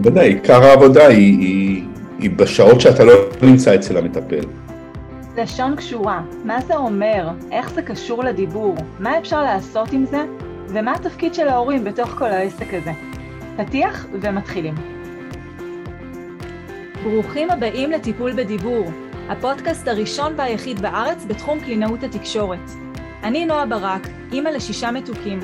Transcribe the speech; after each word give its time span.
בוודאי, 0.00 0.28
עיקר 0.28 0.64
העבודה 0.64 1.06
היא, 1.06 1.38
היא, 1.38 1.84
היא 2.18 2.30
בשעות 2.30 2.80
שאתה 2.80 3.04
לא 3.04 3.12
נמצא 3.42 3.74
אצל 3.74 3.96
המטפל. 3.96 4.44
לשון 5.36 5.76
קשורה, 5.76 6.22
מה 6.44 6.60
זה 6.60 6.76
אומר? 6.76 7.28
איך 7.52 7.70
זה 7.70 7.82
קשור 7.82 8.24
לדיבור? 8.24 8.76
מה 8.98 9.18
אפשר 9.18 9.42
לעשות 9.42 9.92
עם 9.92 10.04
זה? 10.06 10.24
ומה 10.68 10.94
התפקיד 10.94 11.34
של 11.34 11.48
ההורים 11.48 11.84
בתוך 11.84 12.08
כל 12.08 12.24
העסק 12.24 12.74
הזה? 12.74 12.90
פתיח 13.56 14.06
ומתחילים. 14.20 14.74
ברוכים 17.04 17.50
הבאים 17.50 17.90
לטיפול 17.90 18.32
בדיבור, 18.32 18.90
הפודקאסט 19.28 19.88
הראשון 19.88 20.32
והיחיד 20.36 20.80
בארץ 20.80 21.24
בתחום 21.28 21.60
קלינאות 21.60 22.02
התקשורת. 22.02 22.70
אני 23.22 23.46
נועה 23.46 23.66
ברק, 23.66 24.08
אימא 24.32 24.48
לשישה 24.48 24.90
מתוקים, 24.90 25.40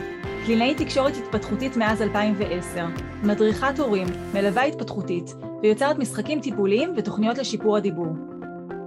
קלינאית 0.46 0.78
תקשורת 0.78 1.12
התפתחותית 1.16 1.76
מאז 1.76 2.02
2010, 2.02 2.86
מדריכת 3.22 3.78
הורים, 3.78 4.06
מלווה 4.34 4.62
התפתחותית 4.62 5.34
ויוצרת 5.62 5.98
משחקים 5.98 6.40
טיפוליים 6.40 6.94
ותוכניות 6.96 7.38
לשיפור 7.38 7.76
הדיבור. 7.76 8.16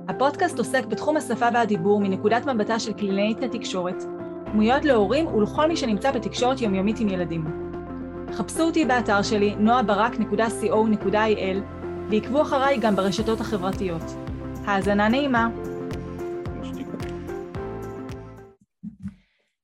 הפודקאסט 0.08 0.58
עוסק 0.58 0.86
בתחום 0.86 1.18
השפה 1.18 1.46
והדיבור 1.54 2.02
מנקודת 2.02 2.46
מבטה 2.46 2.80
של 2.80 2.94
קלינאית 2.94 3.44
התקשורת, 3.44 4.04
דמויות 4.52 4.86
להורים 4.86 5.28
ולכל 5.28 5.68
מי 5.68 5.78
שנמצא 5.78 6.12
בתקשורת 6.12 6.62
יומיומית 6.62 7.00
עם 7.00 7.10
ילדים. 7.10 7.46
חפשו 8.34 8.64
אותי 8.64 8.86
באתר 8.86 9.22
שלי 9.22 9.56
noabarak.co.il 9.66 11.58
ועקבו 12.10 12.42
אחריי 12.42 12.78
גם 12.78 12.96
ברשתות 12.96 13.42
החברתיות. 13.42 14.04
האזנה 14.66 15.08
נעימה. 15.08 15.48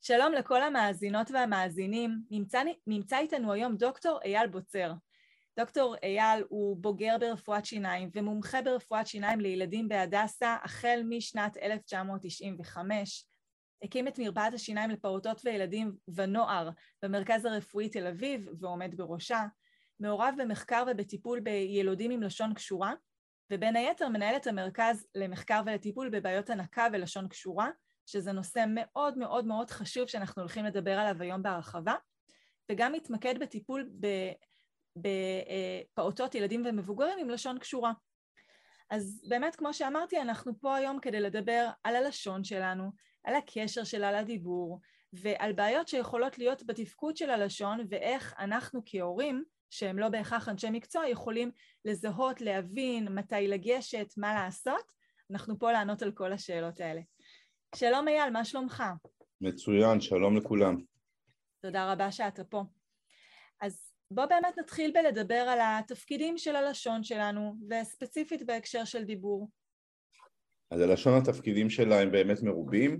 שלום 0.06 0.34
לכל 0.34 0.62
המאזינות 0.62 1.32
והמאזינים. 1.32 2.22
נמצא, 2.32 2.64
נמצא 2.88 3.18
איתנו 3.18 3.54
היום 3.54 3.76
דוקטור 3.76 4.20
אייל 4.26 4.48
בוצר. 4.48 4.94
דוקטור 5.60 5.96
אייל 6.04 6.44
הוא 6.50 6.78
בוגר 6.78 7.18
ברפואת 7.20 7.66
שיניים 7.66 8.10
ומומחה 8.14 8.62
ברפואת 8.62 9.08
שיניים 9.08 9.40
לילדים 9.40 9.88
בהדסה 9.90 10.58
החל 10.64 11.02
משנת 11.10 11.58
1995. 11.58 13.28
הקים 13.84 14.08
את 14.08 14.20
מרפאת 14.20 14.54
השיניים 14.54 14.90
לפעוטות 14.90 15.42
וילדים 15.46 15.94
ונוער 16.16 16.70
במרכז 17.04 17.46
הרפואי 17.46 17.90
תל 17.90 18.08
אביב 18.08 18.48
ועומד 18.60 18.98
בראשה. 18.98 19.46
מעורב 20.00 20.36
במחקר 20.38 20.84
ובטיפול 20.92 21.40
בילודים 21.40 22.12
עם 22.12 22.24
לשון 22.24 22.54
קשורה, 22.54 22.94
ובין 23.52 23.76
היתר 23.76 24.10
מנהל 24.10 24.36
את 24.36 24.48
המרכז 24.48 25.06
למחקר 25.16 25.62
ולטיפול 25.66 26.10
בבעיות 26.10 26.50
הנקה 26.50 26.88
ולשון 26.94 27.28
קשורה, 27.28 27.70
שזה 28.06 28.32
נושא 28.32 28.66
מאוד 28.68 29.18
מאוד 29.18 29.46
מאוד 29.46 29.72
חשוב 29.72 30.08
שאנחנו 30.08 30.42
הולכים 30.42 30.66
לדבר 30.66 31.00
עליו 31.00 31.22
היום 31.22 31.44
בהרחבה, 31.44 31.96
וגם 32.72 32.92
מתמקד 32.92 33.40
בטיפול 33.40 33.90
בפעוטות, 35.94 36.36
ילדים 36.36 36.64
ומבוגרים 36.66 37.20
עם 37.20 37.30
לשון 37.30 37.60
קשורה. 37.60 37.92
אז 38.90 39.22
באמת, 39.28 39.56
כמו 39.56 39.74
שאמרתי, 39.74 40.22
אנחנו 40.22 40.60
פה 40.60 40.76
היום 40.76 41.00
כדי 41.00 41.20
לדבר 41.20 41.70
על 41.84 41.96
הלשון 41.96 42.44
שלנו, 42.44 42.92
על 43.24 43.36
הקשר 43.36 43.84
שלה 43.84 44.22
לדיבור, 44.22 44.80
ועל 45.14 45.54
בעיות 45.54 45.88
שיכולות 45.88 46.38
להיות 46.38 46.64
בתפקוד 46.64 47.18
של 47.18 47.30
הלשון, 47.30 47.80
ואיך 47.90 48.36
אנחנו 48.40 48.82
כהורים, 48.86 49.44
שהם 49.70 50.00
לא 50.00 50.10
בהכרח 50.10 50.50
אנשי 50.50 50.70
מקצוע, 50.70 51.08
יכולים 51.08 51.52
לזהות, 51.86 52.42
להבין 52.42 53.08
מתי 53.08 53.48
לגשת, 53.48 54.08
מה 54.18 54.34
לעשות. 54.34 54.92
אנחנו 55.32 55.60
פה 55.60 55.72
לענות 55.72 56.02
על 56.02 56.12
כל 56.12 56.34
השאלות 56.34 56.80
האלה. 56.80 57.02
שלום 57.76 58.08
אייל, 58.08 58.30
מה 58.30 58.46
שלומך? 58.46 58.84
מצוין, 59.42 60.02
שלום 60.02 60.38
לכולם. 60.38 60.78
תודה 61.62 61.92
רבה 61.92 62.12
שאתה 62.12 62.44
פה. 62.44 62.64
אז 63.62 63.92
בוא 64.12 64.26
באמת 64.26 64.58
נתחיל 64.58 64.92
בלדבר 64.92 65.36
על 65.36 65.60
התפקידים 65.62 66.38
של 66.38 66.56
הלשון 66.56 67.04
שלנו, 67.04 67.56
וספציפית 67.70 68.46
בהקשר 68.46 68.86
של 68.86 69.04
דיבור. 69.04 69.50
אז 70.72 70.82
הלשון 70.82 71.14
התפקידים 71.22 71.70
שלה 71.70 72.02
הם 72.02 72.12
באמת 72.12 72.44
מרובים. 72.44 73.00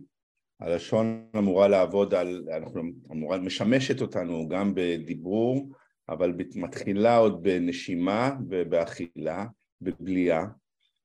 הלשון 0.60 1.30
אמורה 1.38 1.68
לעבוד 1.68 2.14
על, 2.14 2.48
אנחנו 2.58 2.82
אמורה, 3.12 3.38
משמשת 3.38 4.02
אותנו 4.02 4.48
גם 4.50 4.72
בדיבור, 4.76 5.70
אבל 6.10 6.34
מתחילה 6.56 7.18
עוד 7.18 7.44
בנשימה 7.44 8.32
ובאכילה, 8.50 9.46
בבליעה. 9.82 10.46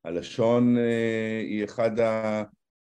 הלשון 0.05 0.79
אה, 0.79 1.41
היא 1.41 1.65
אחד 1.65 2.01
ה... 2.01 2.43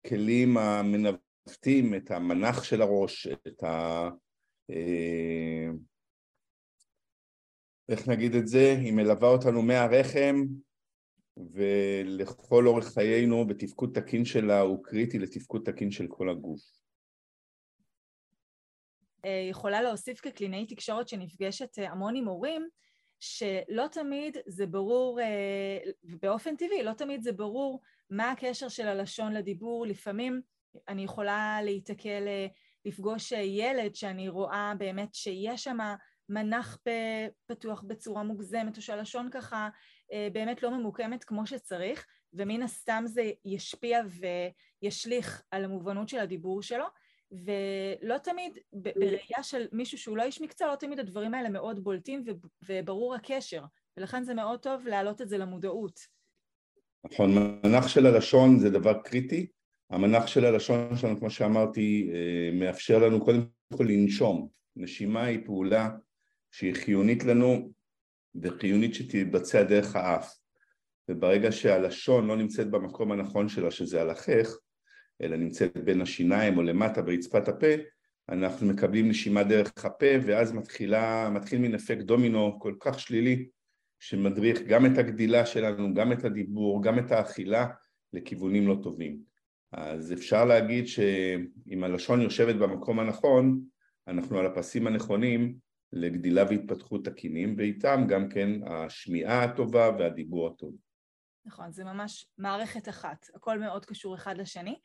הכלים 0.06 0.58
המנווטים 0.58 1.96
את 1.96 2.12
המנח 2.12 2.64
של 2.64 2.82
הראש, 2.82 3.28
את 3.28 3.64
ה... 3.64 4.10
אה, 4.70 5.68
איך 7.90 8.08
נגיד 8.08 8.36
את 8.36 8.48
זה? 8.48 8.76
היא 8.80 8.94
מלווה 8.94 9.30
אותנו 9.30 9.62
מהרחם 9.62 10.36
ולכל 11.54 12.68
אורך 12.68 12.86
חיינו 12.94 13.48
בתפקוד 13.48 14.00
תקין 14.00 14.26
שלה 14.26 14.59
הוא 14.59 14.84
קריטי 14.84 15.20
לתפקוד 15.20 15.72
תקין 15.72 15.92
של 15.92 16.08
כל 16.08 16.30
הגוף. 16.30 16.62
אה, 19.26 19.48
יכולה 19.50 19.82
להוסיף 19.82 20.20
כקלינאי 20.20 20.66
תקשורת 20.66 21.08
שנפגשת 21.08 21.80
אה, 21.80 21.92
המון 21.92 22.16
עם 22.16 22.28
הורים 22.28 22.68
שלא 23.19 23.88
תמיד 23.91 24.38
זה 24.46 24.66
ברור, 24.66 25.19
ובאופן 26.03 26.56
טבעי 26.56 26.84
לא 26.84 26.94
תמיד 26.94 27.22
זה 27.22 27.31
ברור 27.31 27.81
מה 28.09 28.31
הקשר 28.31 28.69
של 28.69 28.88
הלשון 28.88 29.34
לדיבור, 29.34 29.85
לפעמים 29.85 30.41
אני 30.88 31.03
יכולה 31.03 31.59
להיתקל, 31.63 32.28
לפגוש 32.85 33.31
ילד 33.31 33.96
שאני 33.96 34.29
רואה 34.29 34.74
באמת 34.78 35.13
שיש 35.13 35.63
שם 35.63 35.78
מנח 36.29 36.78
פתוח 37.47 37.84
בצורה 37.88 38.24
מוגזמת, 38.24 38.78
או 38.78 38.81
שהלשון 38.81 39.29
ככה 39.31 39.69
אה, 40.13 40.28
באמת 40.34 40.63
לא 40.63 40.72
ממוקמת 40.72 41.24
כמו 41.24 41.47
שצריך, 41.47 42.06
ומן 42.34 42.63
הסתם 42.63 43.03
זה 43.08 43.31
ישפיע 43.46 44.02
וישליך 44.81 45.44
על 45.52 45.66
המובנות 45.66 46.09
של 46.09 46.19
הדיבור 46.19 46.62
שלו, 46.62 46.85
ולא 47.31 48.17
תמיד, 48.17 48.57
בראייה 48.73 49.44
של 49.44 49.67
מישהו 49.72 49.97
שהוא 49.97 50.17
לא 50.17 50.23
איש 50.23 50.41
מקצוע, 50.41 50.67
לא 50.67 50.75
תמיד 50.75 51.00
הדברים 51.00 51.34
האלה 51.34 51.50
מאוד 51.50 51.84
בולטים 51.84 52.23
וברור 52.67 53.16
הקשר, 53.16 53.63
ולכן 53.97 54.23
זה 54.23 54.34
מאוד 54.34 54.59
טוב 54.59 54.88
להעלות 54.88 55.22
את 55.22 55.29
זה 55.29 55.38
למודעות. 55.38 56.00
נכון, 57.03 57.35
מנח 57.63 57.88
של 57.88 58.06
הלשון 58.06 58.59
זה 58.59 58.69
דבר 58.69 59.01
קריטי, 59.03 59.47
המנח 59.90 60.28
של 60.28 60.45
הלשון 60.45 60.97
שלנו 60.97 61.19
כמו 61.19 61.29
שאמרתי 61.29 62.12
אה, 62.13 62.59
מאפשר 62.59 63.00
לנו 63.00 63.25
קודם 63.25 63.46
כל 63.78 63.84
לנשום, 63.84 64.47
נשימה 64.75 65.23
היא 65.23 65.46
פעולה 65.46 65.90
שהיא 66.51 66.75
חיונית 66.75 67.23
לנו 67.23 67.72
וחיונית 68.41 68.94
שתתבצע 68.94 69.63
דרך 69.63 69.96
האף. 69.96 70.40
וברגע 71.09 71.51
שהלשון 71.51 72.28
לא 72.28 72.38
נמצאת 72.38 72.69
במקום 72.69 73.11
הנכון 73.11 73.50
שלה 73.50 73.72
שזה 73.72 74.01
על 74.01 74.09
החך 74.09 74.57
אלא 75.22 75.38
נמצאת 75.38 75.78
בין 75.78 76.02
השיניים 76.02 76.57
או 76.57 76.63
למטה 76.63 77.02
ברצפת 77.02 77.47
הפה 77.47 77.68
אנחנו 78.30 78.68
מקבלים 78.68 79.09
נשימה 79.09 79.44
דרך 79.44 79.85
הפה 79.85 80.06
ואז 80.25 80.52
מתחילה, 80.52 81.30
מתחיל 81.30 81.59
מין 81.59 81.75
אפקט 81.75 82.02
דומינו 82.02 82.59
כל 82.59 82.74
כך 82.80 83.00
שלילי 83.00 83.47
שמדריך 84.00 84.62
גם 84.62 84.85
את 84.85 84.97
הגדילה 84.97 85.46
שלנו, 85.46 85.94
גם 85.94 86.12
את 86.12 86.24
הדיבור, 86.24 86.84
גם 86.84 87.00
את 87.00 87.12
האכילה 87.12 87.68
לכיוונים 88.13 88.68
לא 88.68 88.78
טובים. 88.84 89.19
אז 89.72 90.13
אפשר 90.13 90.46
להגיד 90.46 90.88
שאם 90.88 91.84
הלשון 91.84 92.22
יושבת 92.22 92.56
במקום 92.56 93.00
הנכון, 93.00 93.62
אנחנו 94.08 94.40
על 94.40 94.46
הפסים 94.46 94.88
הנכונים 94.88 95.56
לגדילה 95.94 96.44
והתפתחות 96.50 97.06
תקינים, 97.06 97.56
ואיתם 97.58 98.06
גם 98.08 98.29
כן 98.29 98.50
השמיעה 98.68 99.44
הטובה 99.44 99.90
והדיבור 100.00 100.47
הטוב. 100.47 100.75
נכון, 101.46 101.72
זה 101.72 101.84
ממש 101.84 102.28
מערכת 102.38 102.90
אחת, 102.90 103.25
הכל 103.35 103.59
מאוד 103.59 103.85
קשור 103.85 104.16
אחד 104.16 104.38
לשני. 104.38 104.79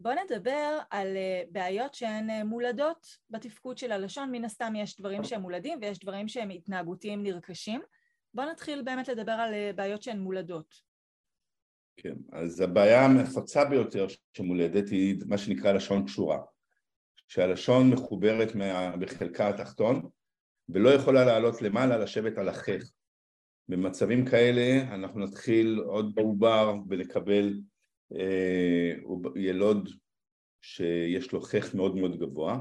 בואו 0.00 0.14
נדבר 0.24 0.78
על 0.90 1.16
אה, 1.16 1.42
בעיות 1.50 1.94
שהן 1.94 2.30
אה, 2.30 2.44
מולדות 2.44 3.06
בתפקוד 3.30 3.78
של 3.78 3.92
הלשון, 3.92 4.30
מן 4.30 4.44
הסתם 4.44 4.72
יש 4.76 5.00
דברים 5.00 5.24
שהם 5.24 5.40
מולדים 5.40 5.78
ויש 5.82 5.98
דברים 5.98 6.28
שהם 6.28 6.50
התנהגותיים 6.50 7.22
נרכשים. 7.22 7.80
בואו 8.34 8.50
נתחיל 8.50 8.82
באמת 8.82 9.08
לדבר 9.08 9.32
על 9.32 9.54
אה, 9.54 9.70
בעיות 9.74 10.02
שהן 10.02 10.18
מולדות. 10.18 10.74
כן, 11.96 12.14
אז 12.32 12.60
הבעיה 12.60 13.04
הנפוצה 13.04 13.64
ביותר 13.64 14.06
שמולדת 14.36 14.88
היא 14.88 15.16
מה 15.26 15.38
שנקרא 15.38 15.72
לשון 15.72 16.04
קשורה. 16.04 16.38
שהלשון 17.28 17.90
מחוברת 17.90 18.54
מה... 18.54 18.96
בחלקה 18.96 19.48
התחתון 19.48 20.08
ולא 20.68 20.90
יכולה 20.90 21.24
לעלות 21.24 21.62
למעלה, 21.62 21.98
לשבת 21.98 22.38
על 22.38 22.48
החך. 22.48 22.90
במצבים 23.68 24.26
כאלה 24.26 24.94
אנחנו 24.94 25.20
נתחיל 25.20 25.80
עוד 25.86 26.14
בעובר 26.14 26.74
ולקבל 26.88 27.60
אה, 28.18 28.92
ילוד 29.36 29.88
שיש 30.62 31.32
לו 31.32 31.40
חך 31.40 31.74
מאוד 31.74 31.96
מאוד 31.96 32.18
גבוה. 32.18 32.60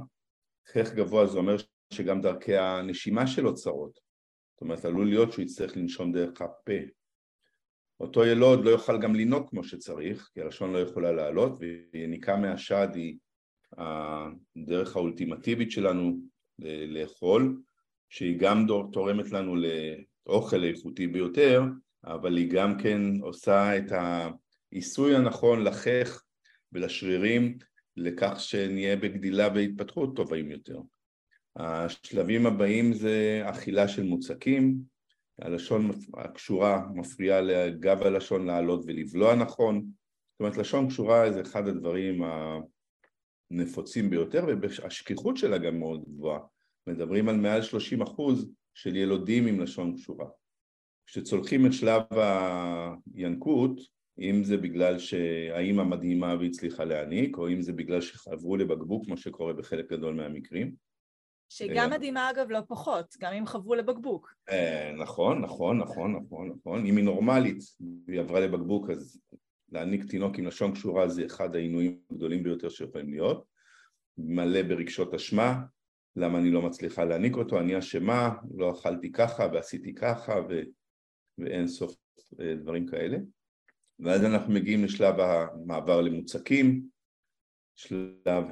חך 0.67 0.93
גבוה 0.95 1.27
זה 1.27 1.37
אומר 1.37 1.55
שגם 1.93 2.21
דרכי 2.21 2.57
הנשימה 2.57 3.27
שלו 3.27 3.53
צרות. 3.53 3.99
זאת 4.53 4.61
אומרת 4.61 4.85
עלול 4.85 5.09
להיות 5.09 5.31
שהוא 5.31 5.43
יצטרך 5.43 5.77
לנשום 5.77 6.11
דרך 6.11 6.41
הפה. 6.41 6.73
אותו 7.99 8.25
ילוד 8.25 8.65
לא 8.65 8.69
יוכל 8.69 9.01
גם 9.01 9.15
לנהוג 9.15 9.49
כמו 9.49 9.63
שצריך, 9.63 10.29
כי 10.33 10.41
הלשון 10.41 10.73
לא 10.73 10.77
יכולה 10.77 11.11
לעלות, 11.11 11.59
ויניקה 11.93 12.35
מהשד 12.35 12.87
היא 12.93 13.17
הדרך 13.77 14.95
האולטימטיבית 14.95 15.71
שלנו 15.71 16.19
לאכול, 16.87 17.61
שהיא 18.09 18.39
גם 18.39 18.65
תורמת 18.93 19.31
לנו, 19.31 19.55
אוכל 20.27 20.63
איכותי 20.63 21.07
ביותר, 21.07 21.63
אבל 22.03 22.37
היא 22.37 22.51
גם 22.51 22.77
כן 22.77 23.01
עושה 23.21 23.77
את 23.77 23.91
העיסוי 24.71 25.15
הנכון 25.15 25.63
לחך 25.63 26.23
ולשרירים 26.71 27.57
לכך 27.97 28.39
שנהיה 28.39 28.95
בגדילה 28.95 29.47
והתפתחות 29.55 30.15
טובים 30.15 30.51
יותר. 30.51 30.79
השלבים 31.55 32.45
הבאים 32.45 32.93
זה 32.93 33.41
אכילה 33.45 33.87
של 33.87 34.03
מוצקים, 34.03 34.77
הלשון 35.41 35.89
הקשורה 36.17 36.85
מפריעה 36.95 37.41
לגב 37.41 38.01
הלשון 38.01 38.45
לעלות 38.45 38.83
ולבלוע 38.85 39.35
נכון, 39.35 39.85
זאת 40.31 40.39
אומרת 40.39 40.57
לשון 40.57 40.87
קשורה 40.87 41.31
זה 41.31 41.41
אחד 41.41 41.67
הדברים 41.67 42.21
הנפוצים 43.51 44.09
ביותר 44.09 44.45
והשכיחות 44.61 45.37
שלה 45.37 45.57
גם 45.57 45.79
מאוד 45.79 46.03
גבוהה, 46.07 46.39
מדברים 46.87 47.29
על 47.29 47.35
מעל 47.35 47.61
30 47.61 48.01
אחוז 48.01 48.51
של 48.73 48.95
ילודים 48.95 49.47
עם 49.47 49.59
לשון 49.59 49.95
קשורה. 49.95 50.25
כשצולחים 51.07 51.65
את 51.65 51.73
שלב 51.73 52.01
הינקות, 53.13 53.79
אם 54.21 54.43
זה 54.43 54.57
בגלל 54.57 54.99
שהאימא 54.99 55.83
מדהימה 55.83 56.35
והצליחה 56.39 56.83
להעניק, 56.83 57.37
או 57.37 57.49
אם 57.49 57.61
זה 57.61 57.73
בגלל 57.73 58.01
שחברו 58.01 58.57
לבקבוק, 58.57 59.05
כמו 59.05 59.17
שקורה 59.17 59.53
בחלק 59.53 59.91
גדול 59.91 60.13
מהמקרים. 60.13 60.75
שגם 61.49 61.89
מדהימה 61.89 62.29
אגב 62.29 62.49
לא 62.49 62.59
פחות, 62.67 63.15
גם 63.19 63.33
אם 63.33 63.45
חברו 63.45 63.75
לבקבוק. 63.75 64.33
אה, 64.49 64.91
נכון, 64.97 65.41
נכון, 65.41 65.77
נכון, 65.77 66.15
נכון, 66.15 66.49
נכון. 66.49 66.85
אם 66.85 66.97
היא 66.97 67.05
נורמלית 67.05 67.63
והיא 68.07 68.19
עברה 68.19 68.39
לבקבוק, 68.39 68.89
אז 68.89 69.21
להעניק 69.71 70.03
תינוק 70.09 70.37
עם 70.37 70.47
לשון 70.47 70.73
קשורה 70.73 71.07
זה 71.07 71.25
אחד 71.25 71.55
העינויים 71.55 71.99
הגדולים 72.11 72.43
ביותר 72.43 72.69
שיכולים 72.69 73.09
להיות. 73.09 73.45
מלא 74.17 74.61
ברגשות 74.61 75.13
אשמה, 75.13 75.61
למה 76.15 76.39
אני 76.39 76.51
לא 76.51 76.61
מצליחה 76.61 77.05
להעניק 77.05 77.35
אותו, 77.35 77.59
אני 77.59 77.79
אשמה, 77.79 78.29
לא 78.55 78.71
אכלתי 78.71 79.11
ככה 79.11 79.47
ועשיתי 79.53 79.95
ככה 79.95 80.33
ו... 80.49 80.61
ואין 81.37 81.67
סוף 81.67 81.95
אה, 82.39 82.55
דברים 82.55 82.87
כאלה. 82.87 83.17
ואז 83.99 84.23
אנחנו 84.23 84.53
מגיעים 84.53 84.83
לשלב 84.83 85.19
המעבר 85.19 86.01
למוצקים, 86.01 86.85
שלב 87.75 88.43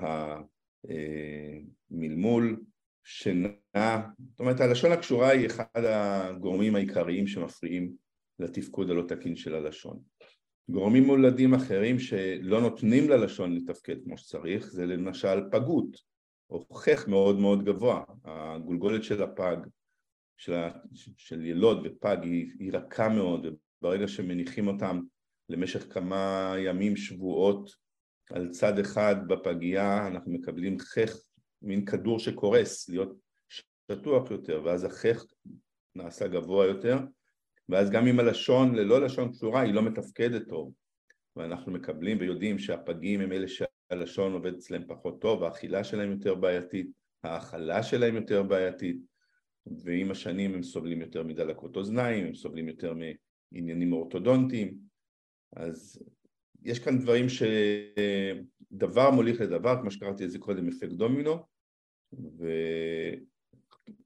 המלמול, 1.92 2.62
שינה, 3.04 3.50
זאת 4.30 4.40
אומרת 4.40 4.60
הלשון 4.60 4.92
הקשורה 4.92 5.30
היא 5.30 5.46
אחד 5.46 5.84
הגורמים 5.84 6.76
העיקריים 6.76 7.28
שמפריעים 7.28 7.92
לתפקוד 8.40 8.90
הלא 8.90 9.04
תקין 9.08 9.36
של 9.36 9.56
הלשון. 9.56 10.00
גורמים 10.70 11.04
מולדים 11.04 11.54
אחרים 11.54 12.00
שלא 12.00 12.62
נותנים 12.62 13.10
ללשון 13.10 13.56
לתפקד 13.56 14.04
כמו 14.04 14.18
שצריך 14.18 14.68
זה 14.68 14.86
למשל 14.86 15.50
פגות 15.52 15.98
חך 16.74 17.08
מאוד 17.08 17.40
מאוד 17.40 17.66
גבוה, 17.66 18.04
הגולגולת 18.26 19.04
של 19.04 19.24
הפג, 19.24 19.58
של, 20.38 20.54
ה, 20.54 20.70
של 21.18 21.46
ילוד 21.46 21.86
ופג 21.86 22.18
היא, 22.24 22.52
היא 22.60 22.72
רכה 22.74 23.10
מאוד 23.10 23.46
וברגע 23.82 24.08
שמניחים 24.08 24.68
אותם 24.68 25.02
למשך 25.50 25.94
כמה 25.94 26.54
ימים 26.58 26.96
שבועות 26.96 27.72
על 28.30 28.50
צד 28.50 28.80
אחד 28.80 29.16
בפגייה 29.28 30.08
אנחנו 30.08 30.32
מקבלים 30.32 30.80
חך, 30.80 31.18
מין 31.62 31.86
כדור 31.86 32.20
שקורס, 32.20 32.90
להיות 32.90 33.18
שטוח 33.50 34.32
יותר 34.32 34.62
ואז 34.66 34.84
החך 34.84 35.26
נעשה 35.96 36.28
גבוה 36.28 36.66
יותר 36.66 36.98
ואז 37.70 37.90
גם 37.90 38.08
אם 38.08 38.20
הלשון 38.20 38.76
ללא 38.76 39.02
לשון 39.02 39.32
קשורה 39.32 39.62
היא 39.62 39.74
לא 39.74 39.82
מתפקדת 39.82 40.48
טוב. 40.48 40.74
ואנחנו 41.36 41.72
מקבלים 41.72 42.18
ויודעים 42.20 42.60
שהפגים 42.60 43.22
הם 43.22 43.32
אלה 43.32 43.48
שהלשון 43.48 44.34
עובד 44.34 44.54
אצלם 44.54 44.88
פחות 44.88 45.22
טוב, 45.22 45.44
האכילה 45.44 45.84
שלהם 45.84 46.12
יותר 46.12 46.36
בעייתית, 46.36 46.88
האכלה 47.24 47.84
שלהם 47.84 48.16
יותר 48.16 48.44
בעייתית 48.44 48.98
ועם 49.84 50.12
השנים 50.12 50.54
הם 50.54 50.64
סובלים 50.64 51.02
יותר 51.02 51.24
מדלקות 51.24 51.76
אוזניים, 51.76 52.26
הם 52.26 52.36
סובלים 52.36 52.68
יותר 52.68 52.94
מעניינים 53.54 53.94
אורתודונטיים 53.94 54.78
אז 55.56 56.04
יש 56.64 56.80
כאן 56.80 57.00
דברים 57.00 57.26
שדבר 57.30 59.12
מוליך 59.12 59.42
לדבר, 59.42 59.82
כמו 59.82 59.92
שקראתי 59.92 60.26
לזה 60.26 60.40
קודם, 60.40 60.68
אפקט 60.68 60.92
דומינו 60.92 61.38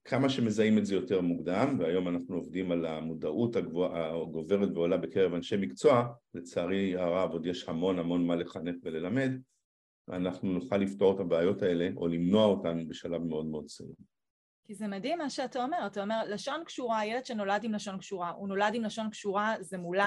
וכמה 0.06 0.30
שמזהים 0.30 0.78
את 0.78 0.86
זה 0.86 0.96
יותר 0.96 1.22
מוקדם, 1.22 1.76
והיום 1.80 2.08
אנחנו 2.08 2.36
עובדים 2.36 2.72
על 2.72 2.86
המודעות 2.86 3.56
הגוברת 3.56 4.70
ועולה 4.74 4.98
בקרב 4.98 5.34
אנשי 5.34 5.58
מקצוע, 5.58 6.08
לצערי 6.34 6.96
הרב 6.96 7.32
עוד 7.32 7.46
יש 7.46 7.70
המון 7.70 8.00
המון 8.00 8.28
מה 8.28 8.36
לחנך 8.36 8.76
וללמד, 8.84 9.32
אנחנו 10.10 10.54
נוכל 10.54 10.78
לפתור 10.78 11.16
את 11.16 11.20
הבעיות 11.20 11.62
האלה 11.62 11.90
או 11.98 12.08
למנוע 12.08 12.46
אותן 12.46 12.88
בשלב 12.88 13.24
מאוד 13.24 13.46
מאוד 13.46 13.66
צעיר. 13.66 13.94
כי 14.64 14.76
זה 14.76 14.88
מדהים 14.88 15.18
מה 15.18 15.30
שאתה 15.30 15.64
אומר, 15.64 15.78
אתה 15.86 16.02
אומר 16.02 16.24
לשון 16.28 16.64
קשורה, 16.66 17.06
ילד 17.06 17.26
שנולד 17.26 17.64
עם 17.64 17.74
לשון 17.74 17.98
קשורה, 17.98 18.30
הוא 18.30 18.48
נולד 18.48 18.74
עם 18.74 18.84
לשון 18.84 19.10
קשורה, 19.10 19.56
זה 19.60 19.78
מולד, 19.78 20.06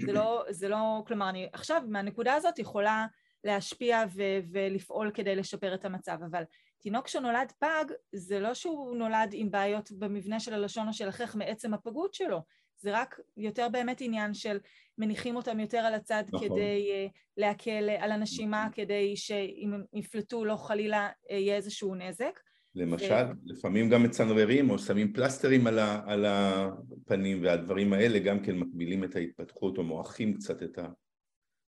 זה 0.00 0.12
לא, 0.18 0.44
זה 0.50 0.68
לא, 0.68 1.02
כלומר 1.06 1.28
אני 1.28 1.48
עכשיו 1.52 1.82
מהנקודה 1.88 2.34
הזאת 2.34 2.58
יכולה 2.58 3.06
להשפיע 3.44 4.04
ו- 4.14 4.38
ולפעול 4.52 5.10
כדי 5.14 5.36
לשפר 5.36 5.74
את 5.74 5.84
המצב, 5.84 6.18
אבל 6.30 6.42
תינוק 6.80 7.08
שנולד 7.08 7.52
פג 7.58 7.84
זה 8.12 8.40
לא 8.40 8.54
שהוא 8.54 8.96
נולד 8.96 9.30
עם 9.32 9.50
בעיות 9.50 9.92
במבנה 9.92 10.40
של 10.40 10.54
הלשון 10.54 10.88
או 10.88 10.92
של 10.92 11.08
החייך 11.08 11.36
מעצם 11.36 11.74
הפגות 11.74 12.14
שלו, 12.14 12.42
זה 12.78 12.90
רק 12.92 13.20
יותר 13.36 13.68
באמת 13.68 14.00
עניין 14.00 14.34
של 14.34 14.58
מניחים 14.98 15.36
אותם 15.36 15.60
יותר 15.60 15.78
על 15.78 15.94
הצד 15.94 16.24
נכון. 16.28 16.48
כדי 16.48 17.08
uh, 17.08 17.10
להקל 17.36 17.90
על 17.98 18.12
הנשימה, 18.12 18.68
כדי 18.72 19.16
שאם 19.16 19.70
הם 19.74 19.84
יפלטו 19.92 20.44
לא 20.44 20.56
חלילה 20.56 21.08
uh, 21.08 21.32
יהיה 21.32 21.56
איזשהו 21.56 21.94
נזק. 21.94 22.40
למשל, 22.74 23.24
ו... 23.28 23.32
לפעמים 23.44 23.90
גם 23.90 24.02
מצנררים 24.02 24.70
או 24.70 24.78
שמים 24.78 25.12
פלסטרים 25.12 25.66
על, 25.66 25.78
ה, 25.78 26.02
על 26.06 26.24
הפנים 26.24 27.42
והדברים 27.42 27.92
האלה 27.92 28.18
גם 28.18 28.42
כן 28.42 28.56
מקבילים 28.56 29.04
את 29.04 29.16
ההתפתחות 29.16 29.78
או 29.78 29.82
מועכים 29.82 30.34
קצת 30.34 30.62
את 30.62 30.78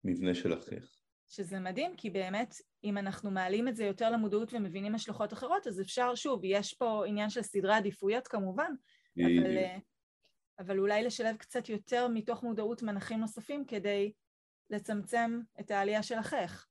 המבנה 0.03 0.35
של 0.35 0.53
החייך. 0.53 0.97
שזה 1.29 1.59
מדהים, 1.59 1.95
כי 1.97 2.09
באמת, 2.09 2.55
אם 2.83 2.97
אנחנו 2.97 3.31
מעלים 3.31 3.67
את 3.67 3.75
זה 3.75 3.85
יותר 3.85 4.09
למודעות 4.09 4.53
ומבינים 4.53 4.95
השלכות 4.95 5.33
אחרות, 5.33 5.67
אז 5.67 5.81
אפשר, 5.81 6.15
שוב, 6.15 6.41
יש 6.43 6.73
פה 6.73 7.03
עניין 7.07 7.29
של 7.29 7.41
סדרי 7.41 7.75
עדיפויות 7.75 8.27
כמובן, 8.27 8.71
אבל, 9.19 9.57
אה, 9.57 9.77
אבל 10.59 10.79
אולי 10.79 11.03
לשלב 11.03 11.35
קצת 11.35 11.69
יותר 11.69 12.07
מתוך 12.07 12.43
מודעות 12.43 12.83
מנחים 12.83 13.19
נוספים 13.19 13.65
כדי 13.65 14.11
לצמצם 14.69 15.39
את 15.59 15.71
העלייה 15.71 16.03
של 16.03 16.17
החייך. 16.17 16.67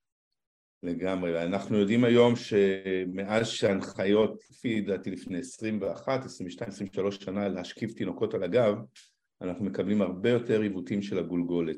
לגמרי, 0.86 1.42
אנחנו 1.44 1.78
יודעים 1.78 2.04
היום 2.04 2.36
שמאז 2.36 3.46
שההנחיות, 3.46 4.40
לפי 4.50 4.80
דעתי 4.80 5.10
לפני 5.10 5.38
21, 5.38 6.24
22, 6.24 6.70
23 6.70 7.16
שנה 7.16 7.48
להשכיב 7.48 7.90
תינוקות 7.90 8.34
על 8.34 8.42
הגב, 8.42 8.74
אנחנו 9.42 9.64
מקבלים 9.64 10.02
הרבה 10.02 10.30
יותר 10.30 10.60
עיוותים 10.60 11.02
של 11.02 11.18
הגולגולת. 11.18 11.76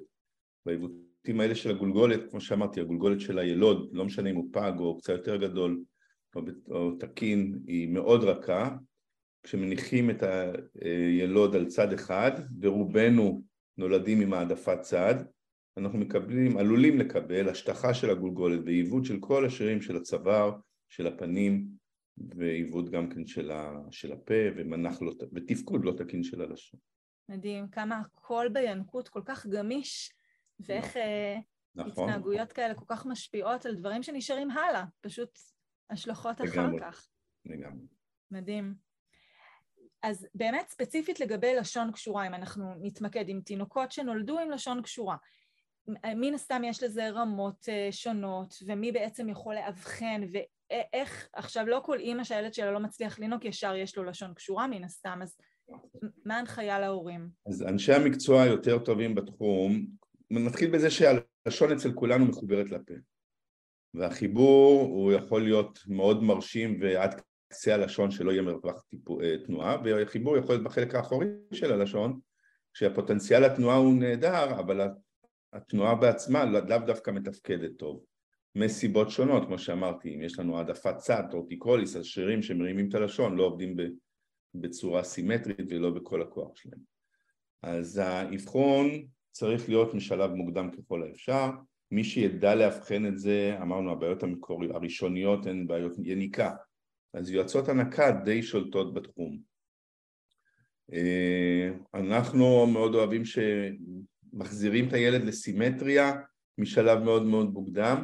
והעיוותים 0.67 1.41
האלה 1.41 1.55
של 1.55 1.71
הגולגולת, 1.71 2.31
כמו 2.31 2.41
שאמרתי, 2.41 2.81
הגולגולת 2.81 3.21
של 3.21 3.39
הילוד, 3.39 3.91
לא 3.93 4.05
משנה 4.05 4.31
אם 4.31 4.37
הוא 4.37 4.49
פג 4.53 4.73
או 4.79 4.99
קצת 4.99 5.13
יותר 5.13 5.37
גדול 5.37 5.81
או, 6.37 6.43
או 6.71 6.91
תקין, 6.93 7.59
היא 7.67 7.89
מאוד 7.89 8.25
רכה. 8.25 8.77
כשמניחים 9.43 10.11
את 10.11 10.23
הילוד 10.83 11.57
על 11.57 11.67
צד 11.67 11.93
אחד, 11.93 12.33
ורובנו 12.61 13.43
נולדים 13.79 14.21
עם 14.21 14.33
העדפת 14.33 14.81
צד, 14.81 15.15
אנחנו 15.79 15.99
מקבלים, 15.99 16.59
עלולים 16.59 16.99
לקבל 16.99 17.49
השטחה 17.49 17.95
של 17.95 18.11
הגולגולת 18.11 18.61
ועיוות 18.65 19.05
של 19.05 19.21
כל 19.21 19.47
השרירים 19.47 19.83
של 19.83 19.97
הצוואר, 19.97 20.53
של 20.89 21.07
הפנים 21.07 21.69
ועיוות 22.37 22.91
גם 22.91 23.09
כן 23.11 23.27
של, 23.27 23.51
ה, 23.51 23.73
של 23.91 24.13
הפה 24.13 24.35
ומנח 24.57 25.03
לא, 25.03 25.13
ותפקוד 25.33 25.85
לא 25.85 25.93
תקין 25.93 26.23
של 26.23 26.43
הלשון. 26.43 26.81
מדהים, 27.29 27.69
כמה 27.69 27.99
הקול 28.01 28.49
בינקות 28.49 29.09
כל 29.09 29.23
כך 29.25 29.47
גמיש 29.47 30.13
ואיך 30.61 30.87
נכון, 30.87 31.01
אה, 31.03 31.39
נכון. 31.75 32.09
התנהגויות 32.09 32.53
כאלה 32.53 32.75
כל 32.75 32.85
כך 32.89 33.07
משפיעות 33.07 33.67
על 33.67 33.75
דברים 33.75 34.03
שנשארים 34.03 34.51
הלאה, 34.51 34.85
פשוט 35.01 35.39
השלכות 35.91 36.41
לגמרי, 36.41 36.79
אחר 36.79 36.91
כך. 36.91 37.09
לגמרי. 37.45 37.87
מדהים. 38.31 38.75
אז 40.03 40.27
באמת 40.35 40.69
ספציפית 40.69 41.21
לגבי 41.21 41.55
לשון 41.55 41.93
קשורה, 41.93 42.27
אם 42.27 42.35
אנחנו 42.35 42.75
נתמקד 42.81 43.29
עם 43.29 43.41
תינוקות 43.41 43.93
שנולדו 43.93 44.39
עם 44.39 44.51
לשון 44.51 44.83
קשורה, 44.83 45.17
מן 46.17 46.35
הסתם 46.35 46.63
יש 46.65 46.83
לזה 46.83 47.11
רמות 47.11 47.69
אה, 47.69 47.89
שונות, 47.91 48.55
ומי 48.67 48.93
בעצם 48.93 49.29
יכול 49.29 49.55
לאבחן, 49.55 50.23
ואיך, 50.33 51.29
עכשיו 51.33 51.67
לא 51.67 51.81
כל 51.85 51.99
אימא 51.99 52.25
שהילד 52.25 52.55
שלה 52.55 52.71
לא 52.71 52.81
מצליח 52.81 53.19
לנהוג 53.19 53.45
ישר 53.45 53.77
יש 53.77 53.97
לו 53.97 54.05
לשון 54.05 54.35
קשורה 54.35 54.67
מן 54.67 54.85
הסתם, 54.85 55.19
אז 55.23 55.37
מה 56.25 56.37
ההנחיה 56.37 56.81
להורים? 56.81 57.29
אז 57.49 57.63
אנשי 57.63 57.93
המקצוע 57.93 58.43
היותר 58.43 58.79
טובים 58.79 59.15
בתחום, 59.15 59.87
נתחיל 60.31 60.71
בזה 60.71 60.91
שהלשון 60.91 61.73
אצל 61.73 61.93
כולנו 61.93 62.25
מחוברת 62.25 62.71
לפה, 62.71 62.95
והחיבור 63.95 64.81
הוא 64.83 65.13
יכול 65.13 65.43
להיות 65.43 65.79
מאוד 65.87 66.23
מרשים 66.23 66.79
ועד 66.81 67.21
קצה 67.49 67.75
הלשון 67.75 68.11
שלא 68.11 68.31
יהיה 68.31 68.43
מרווח 68.43 68.85
אה, 69.23 69.39
תנועה, 69.47 69.77
והחיבור 69.85 70.37
יכול 70.37 70.55
להיות 70.55 70.65
בחלק 70.65 70.95
האחורי 70.95 71.27
של 71.53 71.73
הלשון, 71.73 72.21
כשהפוטנציאל 72.75 73.45
התנועה 73.45 73.77
הוא 73.77 73.95
נהדר, 73.95 74.61
אבל 74.61 74.81
התנועה 75.53 75.95
בעצמה 75.95 76.45
לאו 76.45 76.79
דווקא 76.87 77.11
מתפקדת 77.11 77.71
טוב 77.79 78.05
מסיבות 78.55 79.11
שונות 79.11 79.47
כמו 79.47 79.59
שאמרתי 79.59 80.15
אם 80.15 80.23
יש 80.23 80.39
לנו 80.39 80.59
העדפת 80.59 80.97
צד 80.97 81.23
טורטיקוליס 81.31 81.97
אז 81.97 82.05
שרירים 82.05 82.43
שמרימים 82.43 82.89
את 82.89 82.95
הלשון 82.95 83.37
לא 83.37 83.43
עובדים 83.43 83.77
בצורה 84.55 85.03
סימטרית 85.03 85.67
ולא 85.69 85.91
בכל 85.91 86.23
הכוח 86.23 86.57
שלהם. 86.57 86.81
אז 87.63 87.99
האבחון 87.99 89.07
צריך 89.31 89.69
להיות 89.69 89.95
משלב 89.95 90.31
מוקדם 90.31 90.71
ככל 90.71 91.03
האפשר, 91.03 91.51
מי 91.91 92.05
שידע 92.05 92.55
לאבחן 92.55 93.07
את 93.07 93.19
זה, 93.19 93.57
אמרנו 93.63 93.93
הבעיות 93.93 94.23
המקוריות, 94.23 94.75
הראשוניות 94.75 95.47
הן 95.47 95.67
בעיות 95.67 95.93
יניקה, 96.03 96.55
אז 97.15 97.31
יועצות 97.31 97.69
הנקה 97.69 98.11
די 98.11 98.43
שולטות 98.43 98.95
בתחום. 98.95 99.39
אה, 100.93 101.71
אנחנו 101.95 102.67
מאוד 102.67 102.95
אוהבים 102.95 103.23
שמחזירים 104.39 104.89
את 104.89 104.93
הילד 104.93 105.25
לסימטריה 105.25 106.13
משלב 106.59 107.03
מאוד 107.03 107.23
מאוד 107.23 107.53
מוקדם, 107.53 108.03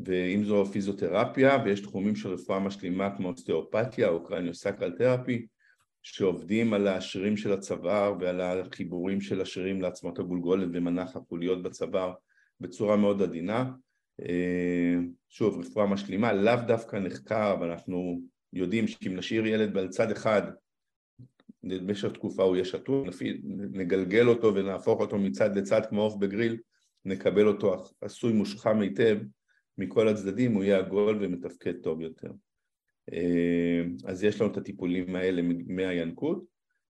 ואם 0.00 0.44
זו 0.44 0.64
פיזיותרפיה, 0.64 1.58
ויש 1.64 1.80
תחומים 1.80 2.16
של 2.16 2.28
רפואה 2.28 2.58
משלימה 2.58 3.16
כמו 3.16 3.28
אוסטאופתיה 3.28 4.08
או 4.08 4.24
קרניוסקל 4.24 4.90
תרפי, 4.90 5.46
שעובדים 6.02 6.74
על 6.74 6.88
השרירים 6.88 7.36
של 7.36 7.52
הצוואר 7.52 8.14
ועל 8.20 8.40
החיבורים 8.40 9.20
של 9.20 9.40
השרירים 9.40 9.80
לעצמות 9.80 10.18
הגולגולת 10.18 10.68
ומנח 10.72 11.16
החוליות 11.16 11.62
בצוואר 11.62 12.12
בצורה 12.60 12.96
מאוד 12.96 13.22
עדינה. 13.22 13.70
אה, 14.20 14.96
שוב, 15.28 15.60
רפואה 15.60 15.86
משלימה 15.86 16.32
לאו 16.32 16.56
דווקא 16.66 16.96
נחקר, 16.96 17.52
אבל 17.52 17.70
אנחנו 17.70 18.20
יודעים 18.52 18.88
שאם 18.88 19.16
נשאיר 19.16 19.46
ילד 19.46 19.78
על 19.78 19.88
צד 19.88 20.10
אחד 20.10 20.42
במשך 21.68 22.12
תקופה 22.12 22.42
הוא 22.42 22.56
יהיה 22.56 22.64
שטוח, 22.64 23.14
נגלגל 23.72 24.28
אותו 24.28 24.54
ונהפוך 24.54 25.00
אותו 25.00 25.18
מצד 25.18 25.56
לצד 25.56 25.80
כמו 25.88 26.02
עוף 26.02 26.16
בגריל, 26.16 26.56
נקבל 27.04 27.48
אותו 27.48 27.84
עשוי 28.00 28.32
מושחם 28.32 28.80
היטב 28.80 29.18
מכל 29.78 30.08
הצדדים, 30.08 30.54
הוא 30.54 30.64
יהיה 30.64 30.78
עגול 30.78 31.18
ומתפקד 31.20 31.74
טוב 31.82 32.00
יותר. 32.00 32.30
אה, 33.12 33.82
אז 34.04 34.24
יש 34.24 34.40
לנו 34.40 34.52
את 34.52 34.56
הטיפולים 34.56 35.16
האלה 35.16 35.42
מהינקות. 35.66 36.44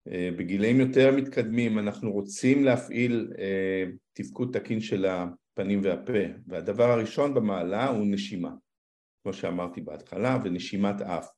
אה, 0.08 0.30
בגילאים 0.36 0.80
יותר 0.80 1.16
מתקדמים 1.16 1.78
אנחנו 1.78 2.12
רוצים 2.12 2.64
להפעיל 2.64 3.32
אה, 3.38 3.84
תפקוד 4.12 4.58
תקין 4.58 4.80
של 4.80 5.06
הפנים 5.06 5.80
והפה, 5.82 6.22
והדבר 6.46 6.90
הראשון 6.90 7.34
במעלה 7.34 7.88
הוא 7.88 8.06
נשימה, 8.06 8.50
כמו 9.22 9.32
שאמרתי 9.32 9.80
בהתחלה, 9.80 10.38
ונשימת 10.44 11.00
אף. 11.00 11.28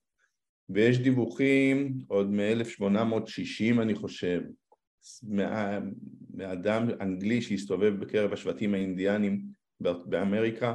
ויש 0.74 0.98
דיווחים 0.98 1.98
עוד 2.08 2.30
מ-1860 2.30 3.82
אני 3.82 3.94
חושב, 3.94 4.40
מאדם 6.34 6.88
אנגלי 7.00 7.42
שהסתובב 7.42 7.94
בקרב 8.00 8.32
השבטים 8.32 8.74
האינדיאנים 8.74 9.42
באמריקה 9.80 10.74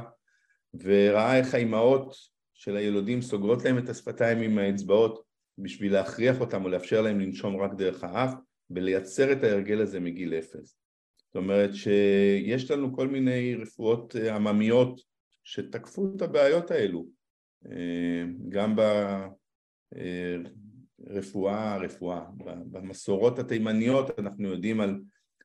וראה 0.74 1.38
איך 1.38 1.54
האימהות 1.54 2.14
של 2.54 2.76
הילודים 2.76 3.22
סוגרות 3.22 3.64
להם 3.64 3.78
את 3.78 3.88
השפתיים 3.88 4.38
עם 4.38 4.58
האצבעות 4.58 5.22
בשביל 5.58 5.92
להכריח 5.92 6.40
אותם 6.40 6.64
או 6.64 6.68
לאפשר 6.68 7.02
להם 7.02 7.20
לנשום 7.20 7.56
רק 7.56 7.74
דרך 7.74 8.04
האף 8.04 8.34
ולייצר 8.70 9.32
את 9.32 9.42
ההרגל 9.42 9.80
הזה 9.80 10.00
מגיל 10.00 10.34
אפס. 10.34 10.78
זאת 11.26 11.36
אומרת 11.36 11.74
שיש 11.74 12.70
לנו 12.70 12.96
כל 12.96 13.08
מיני 13.08 13.54
רפואות 13.54 14.16
אה, 14.16 14.36
עממיות 14.36 15.00
שתקפו 15.44 16.12
את 16.16 16.22
הבעיות 16.22 16.70
האלו 16.70 17.06
אה, 17.66 18.24
גם 18.48 18.76
רפואה, 21.06 21.78
במסורות 22.70 23.38
התימניות 23.38 24.18
אנחנו 24.18 24.48
יודעים 24.48 24.80
על, 24.80 25.00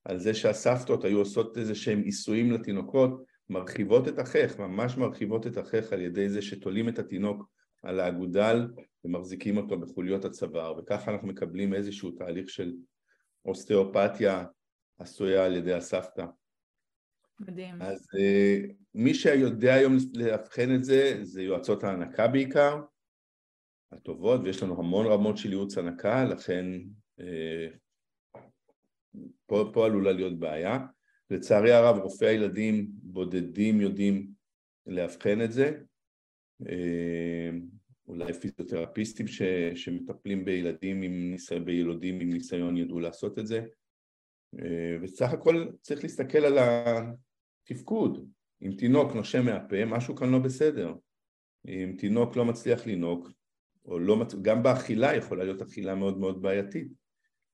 על 0.05 0.19
זה 0.19 0.33
שהסבתות 0.33 1.03
היו 1.03 1.19
עושות 1.19 1.57
איזה 1.57 1.75
שהם 1.75 2.01
עיסויים 2.01 2.51
לתינוקות 2.51 3.23
מרחיבות 3.49 4.07
את 4.07 4.19
החך, 4.19 4.59
ממש 4.59 4.97
מרחיבות 4.97 5.47
את 5.47 5.57
החך 5.57 5.93
על 5.93 6.01
ידי 6.01 6.29
זה 6.29 6.41
שתולים 6.41 6.89
את 6.89 6.99
התינוק 6.99 7.49
על 7.83 7.99
האגודל 7.99 8.67
ומחזיקים 9.05 9.57
אותו 9.57 9.79
בחוליות 9.79 10.25
הצוואר 10.25 10.77
וככה 10.77 11.11
אנחנו 11.11 11.27
מקבלים 11.27 11.73
איזשהו 11.73 12.11
תהליך 12.11 12.49
של 12.49 12.73
אוסטאופתיה 13.45 14.45
עשויה 14.99 15.45
על 15.45 15.55
ידי 15.55 15.73
הסבתא. 15.73 16.25
מדהים. 17.39 17.81
אז 17.81 18.07
uh, 18.15 18.73
מי 18.95 19.13
שיודע 19.13 19.73
היום 19.73 19.97
לאבחן 20.13 20.75
את 20.75 20.83
זה 20.83 21.19
זה 21.21 21.41
יועצות 21.41 21.83
ההנקה 21.83 22.27
בעיקר, 22.27 22.81
הטובות, 23.91 24.41
ויש 24.43 24.63
לנו 24.63 24.79
המון 24.79 25.05
רמות 25.05 25.37
של 25.37 25.49
ייעוץ 25.49 25.77
הנקה, 25.77 26.25
לכן 26.25 26.65
uh, 27.19 27.77
פה, 29.45 29.69
פה 29.73 29.85
עלולה 29.85 30.11
להיות 30.11 30.39
בעיה. 30.39 30.79
לצערי 31.29 31.71
הרב 31.71 31.97
רופאי 31.97 32.27
הילדים 32.27 32.87
בודדים 32.91 33.81
יודעים 33.81 34.27
לאבחן 34.87 35.41
את 35.41 35.51
זה, 35.51 35.81
אה, 36.69 37.49
אולי 38.07 38.33
פיזיותרפיסטים 38.33 39.27
ש, 39.27 39.41
שמטפלים 39.75 40.45
בילדים 40.45 41.01
עם 41.01 41.31
ניסיון, 41.31 41.65
בילודים 41.65 42.19
עם 42.19 42.29
ניסיון 42.33 42.77
ידעו 42.77 42.99
לעשות 42.99 43.39
את 43.39 43.47
זה. 43.47 43.65
אה, 44.59 44.97
וסך 45.01 45.33
הכל 45.33 45.67
צריך 45.81 46.03
להסתכל 46.03 46.37
על 46.37 46.57
התפקוד, 46.57 48.29
אם 48.61 48.71
תינוק 48.77 49.13
נושם 49.15 49.45
מהפה 49.45 49.85
משהו 49.85 50.15
כאן 50.15 50.31
לא 50.31 50.39
בסדר, 50.39 50.93
אם 51.67 51.95
תינוק 51.97 52.35
לא 52.35 52.45
מצליח 52.45 52.87
לנהוג 52.87 53.29
או 53.85 53.99
לא, 53.99 54.17
מצ... 54.17 54.35
גם 54.41 54.63
באכילה 54.63 55.15
יכולה 55.15 55.43
להיות 55.43 55.61
אכילה 55.61 55.95
מאוד 55.95 56.17
מאוד 56.17 56.41
בעייתית 56.41 56.87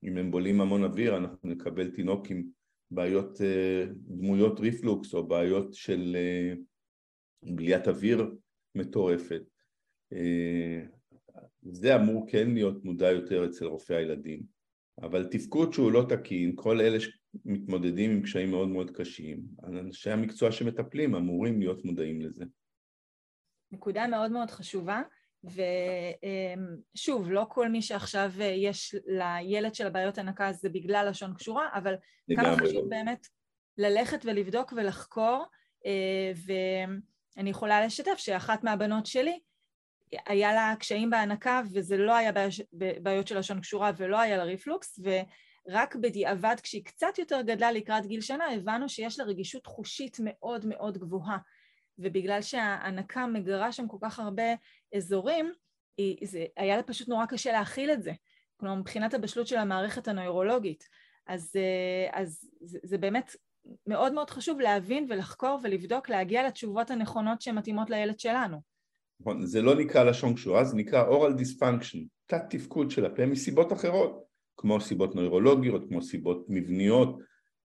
אם 0.03 0.17
הם 0.17 0.31
בולים 0.31 0.61
המון 0.61 0.83
אוויר 0.83 1.17
אנחנו 1.17 1.49
נקבל 1.49 1.91
תינוק 1.91 2.31
עם 2.31 2.43
בעיות 2.91 3.41
אה, 3.41 3.85
דמויות 3.93 4.59
ריפלוקס 4.59 5.13
או 5.13 5.27
בעיות 5.27 5.73
של 5.73 6.15
אה, 6.15 6.53
בליית 7.55 7.87
אוויר 7.87 8.35
מטורפת. 8.75 9.41
אה, 10.13 10.81
זה 11.61 11.95
אמור 11.95 12.27
כן 12.29 12.51
להיות 12.51 12.85
מודע 12.85 13.11
יותר 13.11 13.45
אצל 13.45 13.65
רופאי 13.65 13.95
הילדים, 13.95 14.43
אבל 15.01 15.25
תפקוד 15.31 15.73
שהוא 15.73 15.91
לא 15.91 16.05
תקין, 16.09 16.51
כל 16.55 16.81
אלה 16.81 16.97
שמתמודדים 16.99 18.11
עם 18.11 18.21
קשיים 18.21 18.51
מאוד 18.51 18.67
מאוד 18.67 18.91
קשים, 18.91 19.41
אנשי 19.63 20.09
המקצוע 20.09 20.51
שמטפלים 20.51 21.15
אמורים 21.15 21.59
להיות 21.59 21.85
מודעים 21.85 22.21
לזה. 22.21 22.45
נקודה 23.71 24.07
מאוד 24.07 24.31
מאוד 24.31 24.51
חשובה. 24.51 25.01
ושוב, 26.95 27.31
לא 27.31 27.45
כל 27.49 27.69
מי 27.69 27.81
שעכשיו 27.81 28.31
יש 28.41 28.95
לילד 29.05 29.75
של 29.75 29.87
הבעיות 29.87 30.17
הנקה 30.17 30.53
זה 30.53 30.69
בגלל 30.69 31.07
לשון 31.09 31.33
קשורה, 31.33 31.69
אבל 31.73 31.95
כמה 32.35 32.55
חשוב 32.55 32.83
לא. 32.83 32.89
באמת 32.89 33.27
ללכת 33.77 34.21
ולבדוק 34.25 34.73
ולחקור, 34.77 35.45
אה, 35.85 36.31
ואני 37.35 37.49
יכולה 37.49 37.85
לשתף 37.85 38.17
שאחת 38.17 38.63
מהבנות 38.63 39.05
שלי, 39.05 39.39
היה 40.25 40.53
לה 40.53 40.73
קשיים 40.79 41.09
בהנקה 41.09 41.61
וזה 41.71 41.97
לא 41.97 42.15
היה 42.15 42.31
בעיות 43.01 43.27
של 43.27 43.37
לשון 43.37 43.61
קשורה 43.61 43.91
ולא 43.97 44.19
היה 44.19 44.37
לה 44.37 44.43
ריפלוקס, 44.43 44.99
ורק 45.03 45.95
בדיעבד 45.95 46.55
כשהיא 46.63 46.85
קצת 46.85 47.19
יותר 47.19 47.41
גדלה 47.41 47.71
לקראת 47.71 48.05
גיל 48.05 48.21
שנה 48.21 48.45
הבנו 48.53 48.89
שיש 48.89 49.19
לה 49.19 49.25
רגישות 49.25 49.65
חושית 49.65 50.17
מאוד 50.23 50.65
מאוד 50.65 50.97
גבוהה. 50.97 51.37
ובגלל 51.99 52.41
שההנקה 52.41 53.27
מגרה 53.27 53.71
שם 53.71 53.87
כל 53.87 53.97
כך 54.01 54.19
הרבה 54.19 54.53
אזורים, 54.95 55.51
זה 56.23 56.45
היה 56.57 56.77
לה 56.77 56.83
פשוט 56.83 57.07
נורא 57.07 57.25
קשה 57.25 57.51
להכיל 57.51 57.91
את 57.91 58.03
זה. 58.03 58.11
כלומר, 58.57 58.75
מבחינת 58.75 59.13
הבשלות 59.13 59.47
של 59.47 59.57
המערכת 59.57 60.07
הנוירולוגית. 60.07 60.83
אז, 61.27 61.51
אה, 61.55 62.21
אז 62.21 62.49
זה, 62.61 62.79
זה 62.83 62.97
באמת 62.97 63.35
מאוד 63.87 64.13
מאוד 64.13 64.29
חשוב 64.29 64.59
להבין 64.59 65.05
ולחקור 65.09 65.59
ולבדוק, 65.63 66.09
להגיע 66.09 66.47
לתשובות 66.47 66.91
הנכונות 66.91 67.41
שמתאימות 67.41 67.89
לילד 67.89 68.19
שלנו. 68.19 68.61
נכון, 69.19 69.45
זה 69.45 69.61
לא 69.61 69.75
נקרא 69.75 70.03
לשון 70.03 70.33
קשורה, 70.33 70.63
זה 70.63 70.75
נקרא 70.75 71.05
oral 71.09 71.41
dysfunction, 71.41 71.97
תת 72.25 72.41
תפקוד 72.49 72.91
של 72.91 73.05
הפה 73.05 73.25
מסיבות 73.25 73.73
אחרות, 73.73 74.23
כמו 74.57 74.81
סיבות 74.81 75.15
נוירולוגיות, 75.15 75.83
כמו 75.89 76.01
סיבות 76.01 76.45
מבניות 76.49 77.19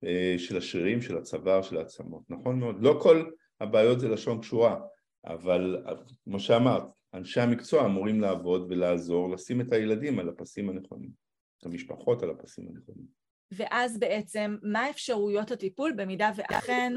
אה, 0.04 0.34
של 0.38 0.56
השרירים, 0.56 1.02
של 1.02 1.18
הצוואר, 1.18 1.62
של 1.62 1.76
העצמות, 1.76 2.22
נכון 2.28 2.60
מאוד. 2.60 2.76
לא 2.80 2.98
כל 3.02 3.24
הבעיות 3.60 4.00
זה 4.00 4.08
לשון 4.08 4.40
קשורה, 4.40 4.80
אבל 5.26 5.84
כמו 6.24 6.40
שאמרת, 6.40 6.82
אנשי 7.14 7.40
המקצוע 7.40 7.86
אמורים 7.86 8.20
לעבוד 8.20 8.66
ולעזור 8.68 9.30
לשים 9.30 9.60
את 9.60 9.72
הילדים 9.72 10.18
על 10.18 10.28
הפסים 10.28 10.70
הנכונים, 10.70 11.10
את 11.58 11.66
המשפחות 11.66 12.22
על 12.22 12.30
הפסים 12.30 12.68
הנכונים. 12.68 13.06
ואז 13.52 13.98
בעצם, 13.98 14.56
מה 14.62 14.90
אפשרויות 14.90 15.50
הטיפול 15.50 15.92
במידה 15.96 16.30
ואכן 16.36 16.92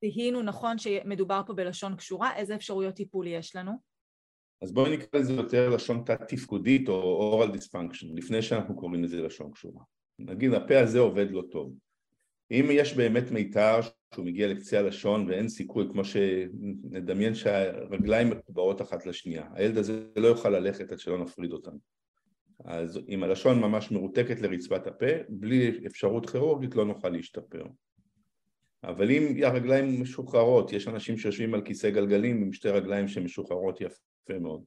תהינו 0.00 0.42
נכון 0.42 0.78
שמדובר 0.78 1.42
פה 1.46 1.52
בלשון 1.52 1.96
קשורה, 1.96 2.36
איזה 2.36 2.54
אפשרויות 2.54 2.94
טיפול 2.94 3.26
יש 3.26 3.56
לנו? 3.56 3.72
אז 4.62 4.72
בואי 4.72 4.96
נקרא 4.96 5.20
לזה 5.20 5.32
יותר 5.32 5.68
לשון 5.68 6.02
תת-תפקודית 6.06 6.88
או 6.88 7.44
oral 7.44 7.56
dysfunction, 7.56 8.06
לפני 8.14 8.42
שאנחנו 8.42 8.76
קוראים 8.76 9.04
לזה 9.04 9.22
לשון 9.22 9.52
קשורה. 9.52 9.82
נגיד 10.18 10.52
הפה 10.52 10.80
הזה 10.80 10.98
עובד 10.98 11.30
לא 11.30 11.42
טוב. 11.50 11.74
אם 12.50 12.68
יש 12.70 12.96
באמת 12.96 13.30
מיתר 13.30 13.80
שהוא 14.14 14.26
מגיע 14.26 14.48
לקצה 14.48 14.78
הלשון 14.78 15.28
ואין 15.28 15.48
סיכוי 15.48 15.86
כמו 15.92 16.04
שנדמיין 16.04 17.34
שהרגליים 17.34 18.30
מחוברות 18.30 18.82
אחת 18.82 19.06
לשנייה 19.06 19.44
הילד 19.54 19.78
הזה 19.78 20.04
לא 20.16 20.28
יוכל 20.28 20.48
ללכת 20.48 20.92
עד 20.92 20.98
שלא 20.98 21.18
נפריד 21.18 21.52
אותם. 21.52 21.76
אז 22.64 23.00
אם 23.08 23.22
הלשון 23.22 23.60
ממש 23.60 23.90
מרותקת 23.90 24.40
לרצפת 24.40 24.86
הפה 24.86 25.06
בלי 25.28 25.80
אפשרות 25.86 26.30
כירורגית 26.30 26.74
לא 26.74 26.84
נוכל 26.84 27.08
להשתפר. 27.08 27.64
אבל 28.84 29.10
אם 29.10 29.36
הרגליים 29.42 30.02
משוחררות, 30.02 30.72
יש 30.72 30.88
אנשים 30.88 31.18
שיושבים 31.18 31.54
על 31.54 31.62
כיסא 31.62 31.90
גלגלים 31.90 32.42
עם 32.42 32.52
שתי 32.52 32.68
רגליים 32.68 33.08
שמשוחררות 33.08 33.80
יפה 33.80 34.38
מאוד. 34.40 34.62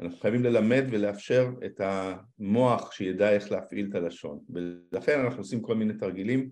אנחנו 0.00 0.18
חייבים 0.18 0.42
ללמד 0.42 0.84
ולאפשר 0.90 1.50
את 1.66 1.80
המוח 1.80 2.92
שידע 2.92 3.32
איך 3.32 3.52
להפעיל 3.52 3.88
את 3.90 3.94
הלשון. 3.94 4.38
ולכן 4.50 5.20
אנחנו 5.20 5.40
עושים 5.40 5.62
כל 5.62 5.74
מיני 5.74 5.94
תרגילים 5.94 6.50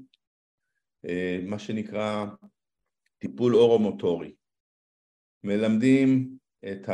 מה 1.42 1.59
שנקרא 1.59 2.26
טיפול 3.19 3.57
אורו-מוטורי 3.57 4.35
מלמדים 5.45 6.37
את 6.73 6.88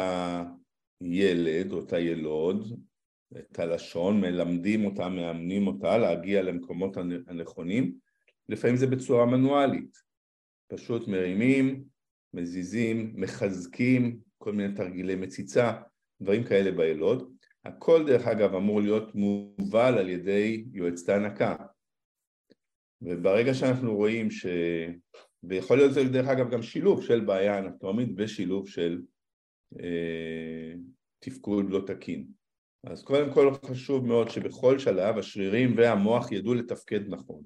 הילד 1.01 1.73
או 1.73 1.85
את 1.85 1.93
הילוד 1.93 2.81
את 3.39 3.59
הלשון, 3.59 4.21
מלמדים 4.21 4.85
אותה, 4.85 5.09
מאמנים 5.09 5.67
אותה 5.67 5.99
להגיע 5.99 6.43
למקומות 6.43 6.97
הנכונים 7.27 7.99
לפעמים 8.49 8.77
זה 8.77 8.87
בצורה 8.87 9.27
מנואלית 9.27 9.97
פשוט 10.69 11.09
מרימים, 11.09 11.85
מזיזים, 12.35 13.13
מחזקים, 13.17 14.21
כל 14.39 14.53
מיני 14.53 14.75
תרגילי 14.75 15.15
מציצה 15.15 15.73
דברים 16.23 16.45
כאלה 16.45 16.71
בילוד. 16.71 17.33
הכל 17.65 18.07
דרך 18.07 18.27
אגב 18.27 18.55
אמור 18.55 18.81
להיות 18.81 19.15
מובל 19.15 19.99
על 19.99 20.09
ידי 20.09 20.65
יועצת 20.73 21.09
ההנקה. 21.09 21.57
וברגע 23.03 23.55
שאנחנו 23.55 23.97
רואים 23.97 24.31
ש... 24.31 24.47
ויכול 25.43 25.77
להיות 25.77 25.95
זה 25.95 26.05
דרך 26.05 26.29
אגב 26.29 26.51
גם 26.51 26.63
שילוב 26.63 27.03
של 27.03 27.21
בעיה 27.21 27.59
אנטומית 27.59 28.09
ושילוב 28.17 28.69
של 28.69 29.03
אה, 29.81 30.73
תפקוד 31.19 31.71
לא 31.71 31.81
תקין. 31.87 32.27
אז 32.85 33.03
קודם 33.03 33.33
כל 33.33 33.55
חשוב 33.65 34.07
מאוד 34.07 34.29
שבכל 34.29 34.79
שלב 34.79 35.19
השרירים 35.19 35.77
והמוח 35.77 36.33
ידעו 36.33 36.55
לתפקד 36.55 37.01
נכון. 37.09 37.43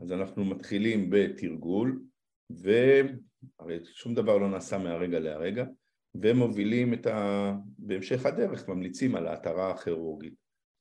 אז 0.00 0.12
אנחנו 0.12 0.44
מתחילים 0.44 1.10
בתרגול, 1.10 2.02
והרי 2.50 3.78
שום 3.84 4.14
דבר 4.14 4.38
לא 4.38 4.48
נעשה 4.48 4.78
מהרגע 4.78 5.20
להרגע, 5.20 5.64
ומובילים 6.14 6.94
את 6.94 7.06
ה... 7.06 7.52
בהמשך 7.78 8.26
הדרך 8.26 8.68
ממליצים 8.68 9.14
על 9.14 9.26
ההתרה 9.26 9.70
הכירורגית. 9.70 10.34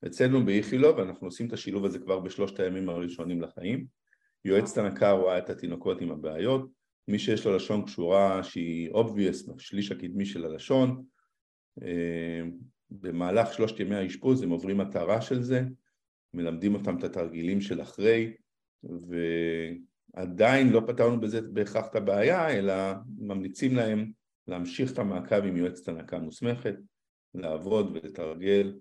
אצלנו 0.05 0.45
באיכילוב 0.45 0.99
אנחנו 0.99 1.27
עושים 1.27 1.47
את 1.47 1.53
השילוב 1.53 1.85
הזה 1.85 1.99
כבר 1.99 2.19
בשלושת 2.19 2.59
הימים 2.59 2.89
הראשונים 2.89 3.41
לחיים. 3.41 4.02
יועצת 4.45 4.77
הנקה 4.77 5.11
רואה 5.11 5.37
את 5.37 5.49
התינוקות 5.49 6.01
עם 6.01 6.11
הבעיות, 6.11 6.69
מי 7.07 7.19
שיש 7.19 7.45
לו 7.45 7.55
לשון 7.55 7.85
קשורה 7.85 8.43
שהיא 8.43 8.91
obvious 8.91 9.53
בשליש 9.55 9.91
הקדמי 9.91 10.25
של 10.25 10.45
הלשון, 10.45 11.03
אה, 11.81 12.41
במהלך 12.91 13.53
שלושת 13.53 13.79
ימי 13.79 13.95
האשפוז 13.95 14.43
הם 14.43 14.49
עוברים 14.49 14.79
התרה 14.79 15.21
של 15.21 15.41
זה, 15.41 15.61
מלמדים 16.33 16.75
אותם 16.75 16.97
את 16.97 17.03
התרגילים 17.03 17.61
של 17.61 17.81
אחרי, 17.81 18.33
ועדיין 20.13 20.69
לא 20.69 20.81
פתרנו 20.87 21.21
בזה 21.21 21.41
בהכרח 21.41 21.87
את 21.89 21.95
הבעיה, 21.95 22.49
אלא 22.49 22.73
ממליצים 23.17 23.75
להם 23.75 24.11
להמשיך 24.47 24.93
את 24.93 24.99
המעקב 24.99 25.43
עם 25.43 25.57
יועצת 25.57 25.87
הנקה 25.87 26.19
מוסמכת, 26.19 26.75
לעבוד 27.33 27.91
ולתרגל, 27.91 28.79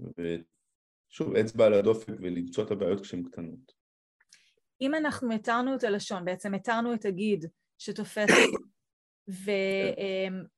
ושוב, 0.00 1.36
אצבע 1.36 1.66
על 1.66 1.74
הדופק 1.74 2.14
ולמצוא 2.20 2.64
את 2.64 2.70
הבעיות 2.70 3.00
כשהן 3.00 3.22
קטנות. 3.22 3.79
אם 4.80 4.94
אנחנו 4.94 5.32
התרנו 5.32 5.74
את 5.74 5.84
הלשון, 5.84 6.24
בעצם 6.24 6.54
התרנו 6.54 6.94
את 6.94 7.04
הגיד 7.04 7.46
שתופס, 7.78 8.30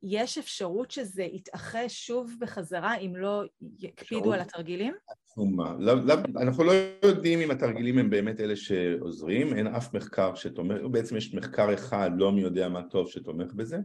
ויש 0.03 0.39
אפשרות 0.39 0.91
שזה 0.91 1.23
יתאחש 1.23 2.07
שוב 2.07 2.35
בחזרה 2.39 2.97
אם 2.97 3.17
לא 3.17 3.43
יקפידו 3.79 4.33
על 4.33 4.41
התרגילים? 4.41 4.95
עצומה. 5.09 5.77
לא, 5.79 5.95
לא, 6.07 6.15
אנחנו 6.37 6.65
לא 6.65 6.73
יודעים 7.05 7.41
אם 7.41 7.51
התרגילים 7.51 7.99
הם 7.99 8.11
באמת 8.11 8.41
אלה 8.41 8.57
שעוזרים, 8.57 9.55
אין 9.55 9.67
אף 9.67 9.95
מחקר 9.95 10.35
שתומך, 10.35 10.81
בעצם 10.91 11.17
יש 11.17 11.35
מחקר 11.35 11.75
אחד, 11.75 12.11
לא 12.17 12.33
מי 12.33 12.41
יודע 12.41 12.69
מה 12.69 12.83
טוב, 12.83 13.09
שתומך 13.09 13.53
בזה. 13.53 13.79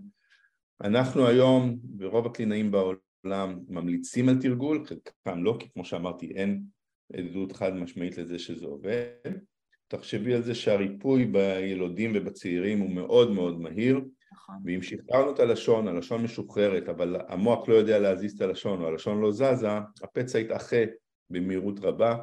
אנחנו 0.82 1.28
היום 1.28 1.78
ברוב 1.84 2.26
הקלינאים 2.26 2.72
בעולם 2.72 3.60
ממליצים 3.68 4.30
על 4.30 4.42
תרגול, 4.42 4.86
חלקם 4.86 5.44
לא, 5.44 5.58
כי 5.60 5.70
כמו 5.74 5.86
שאמרתי 5.86 6.32
אין 6.36 6.64
עדות 7.14 7.52
חד 7.52 7.74
משמעית 7.74 8.18
לזה 8.18 8.40
שזה 8.40 8.66
עובד. 8.66 9.34
תחשבי 9.88 10.34
על 10.34 10.42
זה 10.42 10.56
שהריפוי 10.56 11.26
בילודים 11.26 12.12
ובצעירים 12.16 12.80
הוא 12.80 12.90
מאוד 12.90 13.32
מאוד 13.32 13.62
מהיר, 13.62 14.02
נכון. 14.32 14.56
ואם 14.66 14.82
שחררנו 14.82 15.32
את 15.32 15.40
הלשון, 15.40 15.88
הלשון 15.88 16.24
משוחררת, 16.24 16.90
אבל 16.90 17.16
המוח 17.28 17.70
לא 17.70 17.74
יודע 17.74 18.00
להזיז 18.00 18.34
את 18.34 18.42
הלשון, 18.42 18.82
או 18.82 18.88
הלשון 18.88 19.22
לא 19.22 19.32
זזה, 19.32 19.70
הפצע 20.04 20.40
יתאחה 20.40 20.84
במהירות 21.30 21.80
רבה, 21.80 22.18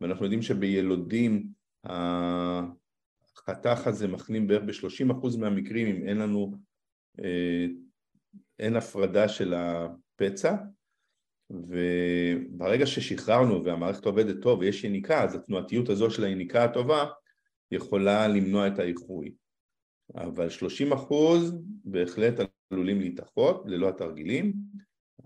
ואנחנו 0.00 0.24
יודעים 0.24 0.42
שבילודים 0.42 1.46
החתך 1.84 3.86
הזה 3.86 4.08
מחלים 4.08 4.46
בערך 4.46 4.62
ב-30% 4.62 5.38
מהמקרים 5.38 5.96
אם 5.96 6.08
אין 6.08 6.18
לנו 6.18 6.54
אה, 7.20 7.66
אין 8.58 8.76
הפרדה 8.76 9.28
של 9.28 9.54
הפצע 9.54 10.54
וברגע 11.50 12.86
ששחררנו 12.86 13.64
והמערכת 13.64 14.04
עובדת 14.04 14.42
טוב 14.42 14.58
ויש 14.58 14.84
יניקה 14.84 15.24
אז 15.24 15.34
התנועתיות 15.34 15.88
הזו 15.88 16.10
של 16.10 16.24
היניקה 16.24 16.64
הטובה 16.64 17.04
יכולה 17.70 18.28
למנוע 18.28 18.68
את 18.68 18.78
האיחוי. 18.78 19.34
אבל 20.14 20.48
30 20.48 20.92
אחוז 20.92 21.54
בהחלט 21.84 22.34
עלולים 22.70 23.00
להתאחות 23.00 23.62
ללא 23.66 23.88
התרגילים. 23.88 24.52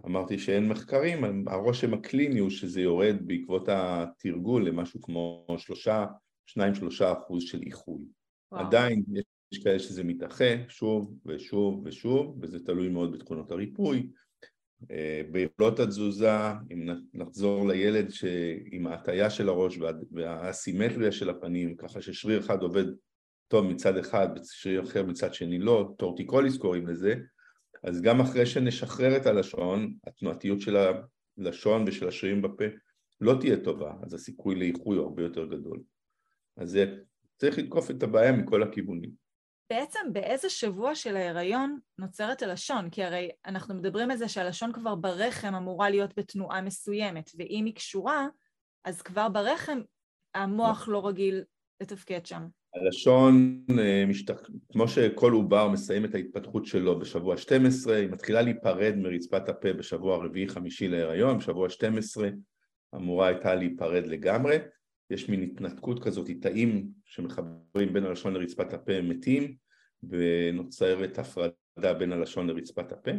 אמרתי 0.06 0.38
שאין 0.38 0.68
מחקרים, 0.68 1.48
הרושם 1.48 1.94
הקליני 1.94 2.38
הוא 2.38 2.50
שזה 2.50 2.80
יורד 2.80 3.16
בעקבות 3.20 3.68
התרגול 3.68 4.68
למשהו 4.68 5.02
כמו 5.02 5.46
שלושה, 5.58 6.06
שניים 6.46 6.74
שלושה 6.74 7.12
אחוז 7.12 7.42
של 7.42 7.62
איחוי. 7.62 8.02
עדיין 8.50 9.04
יש 9.12 9.24
יש 9.54 9.62
כאלה 9.62 9.78
שזה 9.78 10.04
מתאחה 10.04 10.54
שוב 10.68 11.18
ושוב 11.26 11.82
ושוב, 11.84 12.38
וזה 12.40 12.64
תלוי 12.64 12.88
מאוד 12.88 13.12
בתכונות 13.12 13.50
הריפוי. 13.50 14.10
ביכולות 15.30 15.80
התזוזה, 15.80 16.30
אם 16.72 16.88
נחזור 17.14 17.68
לילד 17.68 18.10
עם 18.72 18.86
ההטייה 18.86 19.30
של 19.30 19.48
הראש 19.48 19.78
והאסימטריה 20.12 21.12
של 21.12 21.30
הפנים, 21.30 21.76
ככה 21.76 22.02
ששריר 22.02 22.40
אחד 22.40 22.62
עובד 22.62 22.84
טוב 23.48 23.66
מצד 23.66 23.96
אחד 23.96 24.28
ושריר 24.36 24.82
אחר 24.82 25.02
מצד 25.02 25.34
שני 25.34 25.58
לא, 25.58 25.94
טורטיקוליס 25.98 26.56
קוראים 26.56 26.86
לזה, 26.86 27.14
אז 27.82 28.02
גם 28.02 28.20
אחרי 28.20 28.46
שנשחרר 28.46 29.16
את 29.16 29.26
הלשון, 29.26 29.94
התנועתיות 30.06 30.60
של 30.60 30.76
הלשון 31.38 31.84
ושל 31.86 32.08
השרירים 32.08 32.42
בפה 32.42 32.64
לא 33.20 33.36
תהיה 33.40 33.56
טובה, 33.56 33.92
אז 34.02 34.14
הסיכוי 34.14 34.54
לאיחוי 34.54 34.96
הוא 34.96 35.06
הרבה 35.06 35.22
יותר 35.22 35.44
גדול. 35.44 35.80
אז 36.56 36.70
זה, 36.70 36.96
צריך 37.36 37.58
לתקוף 37.58 37.90
את 37.90 38.02
הבעיה 38.02 38.32
מכל 38.32 38.62
הכיוונים. 38.62 39.23
בעצם 39.70 40.00
באיזה 40.12 40.50
שבוע 40.50 40.94
של 40.94 41.16
ההיריון 41.16 41.78
נוצרת 41.98 42.42
הלשון? 42.42 42.90
כי 42.90 43.04
הרי 43.04 43.30
אנחנו 43.46 43.74
מדברים 43.74 44.10
על 44.10 44.16
זה 44.16 44.28
שהלשון 44.28 44.72
כבר 44.72 44.94
ברחם 44.94 45.54
אמורה 45.54 45.90
להיות 45.90 46.18
בתנועה 46.18 46.60
מסוימת, 46.60 47.30
ואם 47.38 47.64
היא 47.64 47.74
קשורה, 47.74 48.26
אז 48.84 49.02
כבר 49.02 49.28
ברחם 49.28 49.80
המוח 50.34 50.88
לא 50.88 51.06
רגיל 51.06 51.42
לתפקד 51.80 52.26
שם. 52.26 52.46
הלשון, 52.74 53.64
אה. 53.78 54.04
כמו 54.72 54.88
שכל 54.88 55.32
עובר 55.32 55.68
מסיים 55.68 56.04
את 56.04 56.14
ההתפתחות 56.14 56.66
שלו 56.66 56.98
בשבוע 56.98 57.36
12, 57.36 57.96
היא 57.96 58.08
מתחילה 58.08 58.42
להיפרד 58.42 58.94
מרצפת 58.96 59.48
הפה 59.48 59.72
בשבוע 59.72 60.14
הרביעי-חמישי 60.14 60.88
להיריון, 60.88 61.38
בשבוע 61.38 61.68
12 61.68 62.28
אמורה 62.94 63.26
הייתה 63.26 63.54
להיפרד 63.54 64.06
לגמרי, 64.06 64.58
יש 65.10 65.28
מין 65.28 65.42
התנתקות 65.42 66.04
כזאת, 66.04 66.30
תאים 66.40 66.88
שמחברים 67.04 67.92
בין 67.92 68.04
הלשון 68.04 68.34
לרצפת 68.34 68.72
הפה 68.72 69.02
מתים 69.02 69.56
ונוצרת 70.02 71.18
הפרדה 71.18 71.94
בין 71.98 72.12
הלשון 72.12 72.46
לרצפת 72.46 72.92
הפה. 72.92 73.10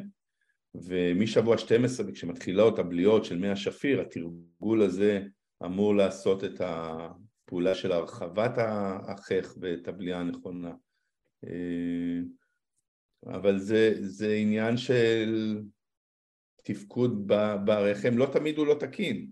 ומשבוע 0.76 1.58
12 1.58 2.12
כשמתחילות 2.12 2.80
הבליעות 2.80 3.26
של 3.26 3.38
מי 3.38 3.50
השפיר 3.50 4.02
התרגול 4.02 4.82
הזה 4.82 5.22
אמור 5.66 5.96
לעשות 5.96 6.44
את 6.44 6.62
הפעולה 6.62 7.76
של 7.76 7.92
הרחבת 7.92 8.52
החך 9.08 9.56
ואת 9.62 9.88
הבליעה 9.88 10.20
הנכונה. 10.20 10.74
אה, 11.46 12.20
אבל 13.28 13.58
זה, 13.58 13.94
זה 14.00 14.34
עניין 14.34 14.78
של 14.78 15.60
תפקוד 16.64 17.28
ברחם, 17.66 18.18
לא 18.18 18.26
תמיד 18.34 18.58
הוא 18.58 18.68
לא 18.68 18.76
תקין 18.80 19.28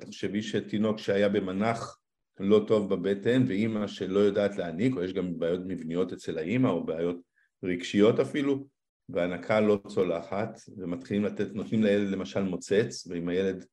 תחשבי 0.00 0.42
שתינוק 0.42 0.98
שהיה 0.98 1.28
במנח 1.28 2.00
לא 2.40 2.64
טוב 2.68 2.94
בבטן 2.94 3.44
ואימא 3.48 3.86
שלא 3.86 4.18
יודעת 4.18 4.56
להעניק 4.56 4.96
או 4.96 5.02
יש 5.02 5.12
גם 5.12 5.38
בעיות 5.38 5.60
מבניות 5.66 6.12
אצל 6.12 6.38
האימא 6.38 6.68
או 6.68 6.86
בעיות 6.86 7.16
רגשיות 7.62 8.20
אפילו 8.20 8.66
והנקה 9.08 9.60
לא 9.60 9.80
צולחת 9.88 10.60
ומתחילים 10.76 11.24
לתת, 11.24 11.52
נותנים 11.52 11.82
לילד 11.82 12.08
למשל 12.08 12.42
מוצץ 12.42 13.06
ואם 13.06 13.28
הילד 13.28 13.64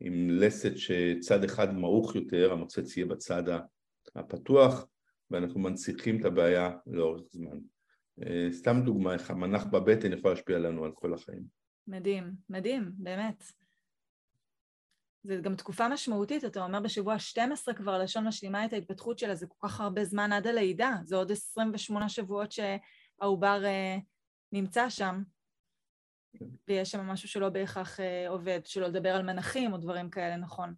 עם 0.00 0.30
לסת 0.30 0.76
שצד 0.76 1.44
אחד 1.44 1.74
מעוך 1.74 2.14
יותר 2.14 2.52
המוצץ 2.52 2.96
יהיה 2.96 3.06
בצד 3.06 3.42
הפתוח 4.14 4.86
ואנחנו 5.30 5.60
מנציחים 5.60 6.20
את 6.20 6.24
הבעיה 6.24 6.70
לאורך 6.86 7.22
זמן. 7.30 7.58
אה, 8.26 8.48
סתם 8.52 8.80
דוגמה 8.84 9.12
איך 9.12 9.30
המנח 9.30 9.64
בבטן 9.64 10.12
יכול 10.12 10.30
להשפיע 10.30 10.58
לנו 10.58 10.84
על 10.84 10.92
כל 10.94 11.14
החיים. 11.14 11.42
מדהים, 11.86 12.32
מדהים, 12.50 12.90
באמת. 12.94 13.44
זה 15.22 15.36
גם 15.42 15.56
תקופה 15.56 15.88
משמעותית, 15.88 16.44
אתה 16.44 16.64
אומר 16.64 16.80
בשבוע 16.80 17.18
12 17.18 17.74
כבר 17.74 17.98
לשון 17.98 18.26
משלימה 18.26 18.64
את 18.64 18.72
ההתפתחות 18.72 19.18
שלה, 19.18 19.34
זה 19.34 19.46
כל 19.46 19.68
כך 19.68 19.80
הרבה 19.80 20.04
זמן 20.04 20.32
עד 20.32 20.46
הלידה, 20.46 20.94
זה 21.04 21.16
עוד 21.16 21.32
28 21.32 22.08
שבועות 22.08 22.52
שהעובר 22.52 23.62
uh, 23.62 24.00
נמצא 24.52 24.90
שם. 24.90 25.22
ויש 26.68 26.90
שם 26.90 27.00
משהו 27.00 27.28
שלא 27.28 27.48
בהכרח 27.48 28.00
אה, 28.00 28.28
עובד, 28.28 28.60
שלא 28.64 28.86
לדבר 28.86 29.08
על 29.08 29.22
מנחים 29.22 29.72
או 29.72 29.78
דברים 29.78 30.10
כאלה, 30.10 30.36
נכון. 30.36 30.74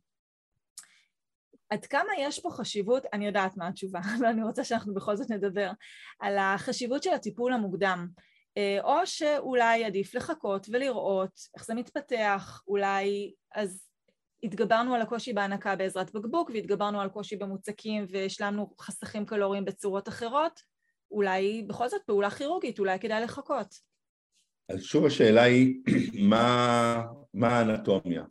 עד 1.70 1.86
כמה 1.86 2.08
יש 2.18 2.40
פה 2.40 2.50
חשיבות, 2.50 3.02
אני 3.12 3.26
יודעת 3.26 3.56
מה 3.56 3.68
התשובה, 3.68 4.00
אבל 4.18 4.26
אני 4.26 4.42
רוצה 4.42 4.64
שאנחנו 4.64 4.94
בכל 4.94 5.16
זאת 5.16 5.30
נדבר, 5.30 5.70
על 6.20 6.38
החשיבות 6.38 7.02
של 7.02 7.10
הטיפול 7.10 7.52
המוקדם. 7.52 8.08
אה, 8.56 8.78
או 8.82 9.06
שאולי 9.06 9.84
עדיף 9.84 10.14
לחכות 10.14 10.66
ולראות 10.72 11.40
איך 11.54 11.64
זה 11.64 11.74
מתפתח, 11.74 12.62
אולי 12.66 13.32
אז 13.54 13.91
התגברנו 14.42 14.94
על 14.94 15.02
הקושי 15.02 15.32
בהנקה 15.32 15.76
בעזרת 15.76 16.12
בקבוק 16.12 16.50
והתגברנו 16.50 17.00
על 17.00 17.08
קושי 17.08 17.36
במוצקים 17.36 18.06
והשלמנו 18.10 18.74
חסכים 18.80 19.26
קלוריים 19.26 19.64
בצורות 19.64 20.08
אחרות, 20.08 20.60
אולי 21.10 21.64
בכל 21.68 21.88
זאת 21.88 22.02
פעולה 22.06 22.30
כירורגית, 22.30 22.78
אולי 22.78 22.98
כדאי 22.98 23.22
לחכות. 23.22 23.74
אז 24.68 24.82
שוב 24.82 25.06
השאלה 25.06 25.42
היא, 25.42 25.82
מה, 26.30 27.02
מה 27.34 27.48
האנטומיה? 27.48 28.24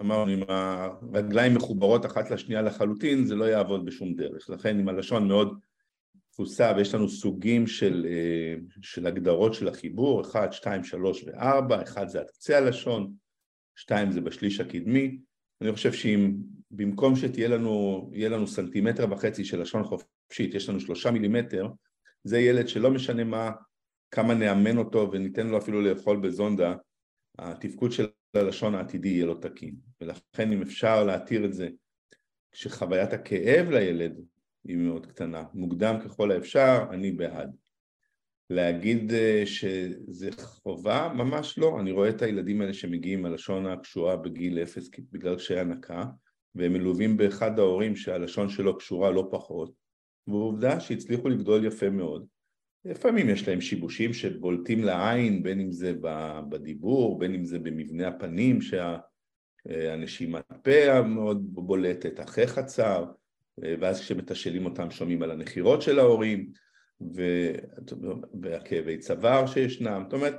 אמרנו, 0.00 0.34
אם 0.34 0.42
הרגליים 0.48 1.54
מחוברות 1.54 2.06
אחת 2.06 2.30
לשנייה 2.30 2.62
לחלוטין, 2.62 3.24
זה 3.24 3.34
לא 3.34 3.44
יעבוד 3.44 3.84
בשום 3.84 4.14
דרך. 4.14 4.50
לכן 4.50 4.80
אם 4.80 4.88
הלשון 4.88 5.28
מאוד 5.28 5.58
תפוסה 6.32 6.72
ויש 6.76 6.94
לנו 6.94 7.08
סוגים 7.08 7.66
של, 7.66 8.06
אה, 8.08 8.54
של 8.82 9.06
הגדרות 9.06 9.54
של 9.54 9.68
החיבור, 9.68 10.20
1, 10.20 10.52
2, 10.52 10.84
3 10.84 11.24
ו-4, 11.24 11.82
1 11.82 12.08
זה 12.08 12.20
עד 12.20 12.30
קצה 12.30 12.58
הלשון, 12.58 13.12
2 13.76 14.12
זה 14.12 14.20
בשליש 14.20 14.60
הקדמי, 14.60 15.18
אני 15.60 15.72
חושב 15.72 15.92
שאם 15.92 16.36
במקום 16.70 17.16
שתהיה 17.16 17.48
לנו, 17.48 18.10
יהיה 18.14 18.28
לנו 18.28 18.46
סנטימטר 18.46 19.12
וחצי 19.12 19.44
של 19.44 19.60
לשון 19.60 19.84
חופשית, 19.84 20.54
יש 20.54 20.68
לנו 20.68 20.80
שלושה 20.80 21.10
מילימטר, 21.10 21.68
זה 22.24 22.40
ילד 22.40 22.68
שלא 22.68 22.90
משנה 22.90 23.24
מה, 23.24 23.50
כמה 24.10 24.34
נאמן 24.34 24.78
אותו 24.78 25.08
וניתן 25.12 25.46
לו 25.46 25.58
אפילו 25.58 25.80
לאכול 25.80 26.16
בזונדה, 26.16 26.74
התפקוד 27.38 27.92
של 27.92 28.06
הלשון 28.34 28.74
העתידי 28.74 29.08
יהיה 29.08 29.26
לו 29.26 29.34
תקין. 29.34 29.74
ולכן 30.00 30.52
אם 30.52 30.62
אפשר 30.62 31.04
להתיר 31.04 31.44
את 31.44 31.52
זה 31.52 31.68
כשחוויית 32.52 33.12
הכאב 33.12 33.70
לילד 33.70 34.20
היא 34.64 34.76
מאוד 34.76 35.06
קטנה, 35.06 35.44
מוקדם 35.54 35.96
ככל 36.04 36.30
האפשר, 36.30 36.86
אני 36.90 37.12
בעד. 37.12 37.56
להגיד 38.50 39.12
אה, 39.12 39.42
שזה 39.44 40.30
חובה? 40.42 41.12
ממש 41.14 41.58
לא. 41.58 41.80
אני 41.80 41.92
רואה 41.92 42.08
את 42.08 42.22
הילדים 42.22 42.60
האלה 42.60 42.72
שמגיעים 42.72 43.26
הלשון 43.26 43.66
הקשורה 43.66 44.16
בגיל 44.16 44.58
אפס 44.58 44.90
בגלל 45.12 45.36
קשיי 45.36 45.60
הנקה, 45.60 46.04
והם 46.54 46.72
מלווים 46.72 47.16
באחד 47.16 47.58
ההורים 47.58 47.96
שהלשון 47.96 48.48
שלו 48.48 48.78
קשורה 48.78 49.10
לא 49.10 49.28
פחות, 49.30 49.72
ועובדה 50.26 50.80
שהצליחו 50.80 51.28
לגדול 51.28 51.64
יפה 51.64 51.90
מאוד. 51.90 52.26
לפעמים 52.84 53.28
יש 53.28 53.48
להם 53.48 53.60
שיבושים 53.60 54.12
שבולטים 54.12 54.84
לעין, 54.84 55.42
בין 55.42 55.60
אם 55.60 55.72
זה 55.72 55.92
בדיבור, 56.48 57.18
בין 57.18 57.34
אם 57.34 57.44
זה 57.44 57.58
במבנה 57.58 58.08
הפנים, 58.08 58.58
שהנשימת 58.60 60.44
פה 60.62 60.92
המאוד 60.92 61.54
בולטת, 61.54 62.20
אחרי 62.20 62.46
חצר, 62.46 63.04
ואז 63.58 64.00
כשמתשאלים 64.00 64.64
אותם 64.64 64.90
שומעים 64.90 65.22
על 65.22 65.30
הנחירות 65.30 65.82
של 65.82 65.98
ההורים, 65.98 66.50
והכאבי 68.42 68.98
צוואר 68.98 69.46
שישנם, 69.46 70.02
זאת 70.04 70.12
אומרת, 70.12 70.34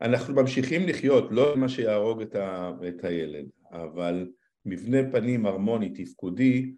אנחנו 0.00 0.34
ממשיכים 0.34 0.88
לחיות, 0.88 1.24
לא 1.30 1.56
מה 1.56 1.68
שיהרוג 1.68 2.22
את, 2.22 2.34
ה, 2.34 2.70
את 2.88 3.04
הילד, 3.04 3.46
אבל 3.70 4.28
מבנה 4.64 4.98
פנים 5.12 5.46
הרמוני, 5.46 5.90
תפקודי, 5.90 6.74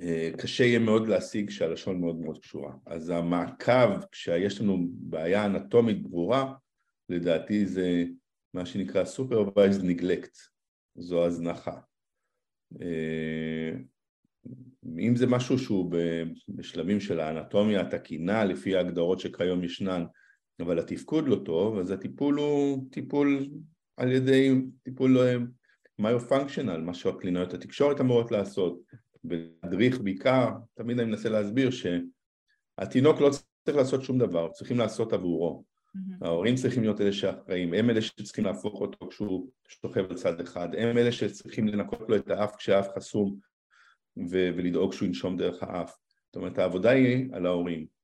אה, 0.00 0.30
קשה 0.38 0.64
יהיה 0.64 0.78
מאוד 0.78 1.08
להשיג 1.08 1.48
כשהלשון 1.48 2.00
מאוד 2.00 2.16
מאוד 2.16 2.38
קשורה. 2.38 2.72
אז 2.86 3.10
המעקב, 3.10 4.06
כשיש 4.12 4.60
לנו 4.60 4.86
בעיה 4.90 5.46
אנטומית 5.46 6.02
ברורה, 6.02 6.54
לדעתי 7.08 7.66
זה 7.66 8.04
מה 8.54 8.66
שנקרא 8.66 9.04
Supervised 9.04 9.82
Neglect, 9.82 10.38
זו 10.94 11.26
הזנחה. 11.26 11.80
אה, 14.96 15.02
אם 15.02 15.16
זה 15.16 15.26
משהו 15.26 15.58
שהוא 15.58 15.92
בשלבים 16.48 17.00
של 17.00 17.20
האנטומיה 17.20 17.80
התקינה 17.80 18.44
לפי 18.44 18.76
ההגדרות 18.76 19.20
שכיום 19.20 19.64
ישנן, 19.64 20.04
אבל 20.60 20.78
התפקוד 20.78 21.28
לא 21.28 21.36
טוב, 21.44 21.78
אז 21.78 21.90
הטיפול 21.90 22.36
הוא 22.38 22.84
טיפול 22.90 23.48
על 23.96 24.12
ידי 24.12 24.54
טיפול 24.82 25.18
מיו-פונקשיונל, 25.98 26.80
מה 26.80 26.94
שהקלינאיות 26.94 27.54
התקשורת 27.54 28.00
אמורות 28.00 28.30
לעשות, 28.30 28.80
ולהדריך 29.24 30.00
בעיקר, 30.00 30.48
תמיד 30.74 31.00
אני 31.00 31.10
מנסה 31.10 31.28
להסביר 31.28 31.70
שהתינוק 31.70 33.20
לא 33.20 33.30
צריך 33.64 33.76
לעשות 33.76 34.02
שום 34.02 34.18
דבר, 34.18 34.48
צריכים 34.52 34.78
לעשות 34.78 35.12
עבורו. 35.12 35.64
Mm-hmm. 35.96 36.26
ההורים 36.26 36.54
צריכים 36.54 36.82
להיות 36.82 37.00
אלה 37.00 37.12
שאחראים, 37.12 37.74
הם 37.74 37.90
אלה 37.90 38.02
שצריכים 38.02 38.44
להפוך 38.44 38.80
אותו 38.80 39.08
כשהוא 39.08 39.48
שוכב 39.68 40.10
על 40.10 40.16
צד 40.16 40.40
אחד, 40.40 40.68
הם 40.78 40.98
אלה 40.98 41.12
שצריכים 41.12 41.68
לנקות 41.68 42.08
לו 42.08 42.16
את 42.16 42.30
האף 42.30 42.56
כשהאף 42.56 42.88
חסום 42.96 43.36
ו- 44.30 44.50
ולדאוג 44.56 44.92
שהוא 44.92 45.06
ינשום 45.06 45.36
דרך 45.36 45.62
האף. 45.62 45.96
זאת 46.26 46.36
אומרת 46.36 46.58
העבודה 46.58 46.90
היא 46.90 47.28
על 47.32 47.46
ההורים. 47.46 47.98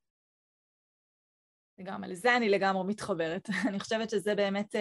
לגמרי, 1.78 2.08
לזה 2.08 2.36
אני 2.36 2.48
לגמרי 2.48 2.84
מתחברת. 2.86 3.48
אני 3.68 3.80
חושבת 3.80 4.10
שזה 4.10 4.34
באמת 4.34 4.74
uh, 4.74 4.78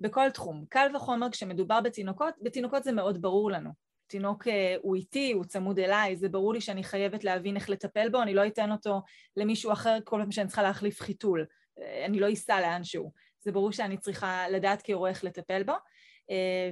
בכל 0.00 0.30
תחום. 0.30 0.64
קל 0.68 0.90
וחומר 0.94 1.30
כשמדובר 1.30 1.80
בתינוקות, 1.80 2.34
בתינוקות 2.42 2.84
זה 2.84 2.92
מאוד 2.92 3.22
ברור 3.22 3.50
לנו. 3.50 3.70
תינוק 4.06 4.46
uh, 4.46 4.50
הוא 4.82 4.96
איתי, 4.96 5.32
הוא 5.32 5.44
צמוד 5.44 5.78
אליי, 5.78 6.16
זה 6.16 6.28
ברור 6.28 6.54
לי 6.54 6.60
שאני 6.60 6.84
חייבת 6.84 7.24
להבין 7.24 7.56
איך 7.56 7.70
לטפל 7.70 8.08
בו, 8.08 8.22
אני 8.22 8.34
לא 8.34 8.46
אתן 8.46 8.72
אותו 8.72 9.02
למישהו 9.36 9.72
אחר 9.72 9.98
כל 10.04 10.18
פעם 10.20 10.32
שאני 10.32 10.46
צריכה 10.46 10.62
להחליף 10.62 11.00
חיתול. 11.00 11.46
Uh, 11.78 11.82
אני 12.04 12.20
לא 12.20 12.32
אסע 12.32 12.60
לאנשהו. 12.60 13.12
זה 13.40 13.52
ברור 13.52 13.72
שאני 13.72 13.96
צריכה 13.96 14.48
לדעת 14.48 14.82
כהורה 14.84 15.10
איך 15.10 15.24
לטפל 15.24 15.62
בו. 15.62 15.72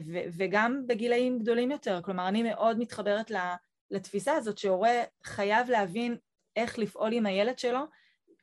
ו- 0.07 0.25
וגם 0.37 0.83
בגילאים 0.87 1.38
גדולים 1.38 1.71
יותר, 1.71 2.01
כלומר 2.03 2.29
אני 2.29 2.43
מאוד 2.43 2.79
מתחברת 2.79 3.31
לתפיסה 3.90 4.33
הזאת 4.33 4.59
שהורה 4.59 5.03
חייב 5.25 5.70
להבין 5.70 6.16
איך 6.57 6.79
לפעול 6.79 7.12
עם 7.12 7.27
הילד 7.27 7.59
שלו, 7.59 7.81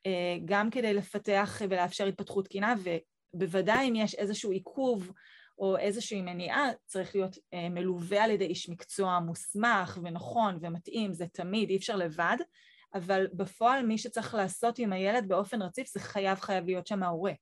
אה, 0.06 0.38
גם 0.46 0.70
כדי 0.70 0.94
לפתח 0.94 1.62
ולאפשר 1.70 2.06
התפתחות 2.06 2.46
תקינה, 2.46 2.76
ובוודאי 3.34 3.90
אם 3.90 3.96
יש 3.96 4.16
איזשהו 4.16 4.52
עיכוב 4.52 5.12
או 5.60 5.78
איזושהי 5.78 6.22
מניעה, 6.22 6.70
צריך 6.86 7.16
להיות 7.16 7.38
אה, 7.54 7.70
מלווה 7.70 8.24
על 8.24 8.32
ידי 8.32 8.46
איש 8.46 8.70
מקצוע 8.70 9.20
מוסמך 9.20 10.00
ונכון 10.04 10.58
ומתאים, 10.62 11.14
זה 11.14 11.26
תמיד, 11.28 11.70
אי 11.70 11.78
אפשר 11.78 11.96
לבד, 11.96 12.38
אבל 12.94 13.28
בפועל 13.34 13.86
מי 13.86 13.98
שצריך 13.98 14.36
לעשות 14.36 14.80
עם 14.80 14.94
הילד 14.94 15.28
באופן 15.28 15.62
רציף 15.62 15.88
זה 15.88 16.00
חייב 16.00 16.40
חייב 16.40 16.66
להיות 16.66 16.88
שם 16.88 17.04
ההורה. 17.04 17.34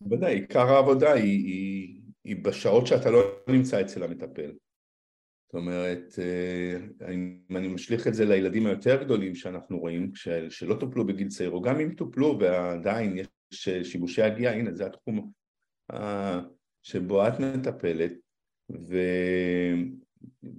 בוודאי, 0.00 0.34
עיקר 0.34 0.68
העבודה 0.68 1.12
היא, 1.12 1.46
היא, 1.46 2.00
היא 2.24 2.44
בשעות 2.44 2.86
שאתה 2.86 3.10
לא 3.10 3.20
נמצא 3.48 3.80
אצל 3.80 4.02
המטפל. 4.02 4.52
זאת 5.46 5.54
אומרת, 5.54 6.14
אה, 6.18 7.14
אם 7.14 7.56
אני 7.56 7.68
משליך 7.68 8.06
את 8.06 8.14
זה 8.14 8.24
לילדים 8.24 8.66
היותר 8.66 9.04
גדולים 9.04 9.34
שאנחנו 9.34 9.78
רואים, 9.78 10.12
שלא 10.48 10.74
טופלו 10.74 11.06
בגיל 11.06 11.28
צעיר, 11.28 11.50
או 11.50 11.62
גם 11.62 11.80
אם 11.80 11.94
טופלו 11.94 12.38
ועדיין 12.40 13.18
יש 13.18 13.68
שיבושי 13.82 14.22
הגיעה, 14.22 14.54
הנה 14.54 14.72
זה 14.74 14.86
התחום 14.86 15.30
שבו 16.82 17.28
את 17.28 17.40
מטפלת, 17.40 18.12
ו... 18.70 18.96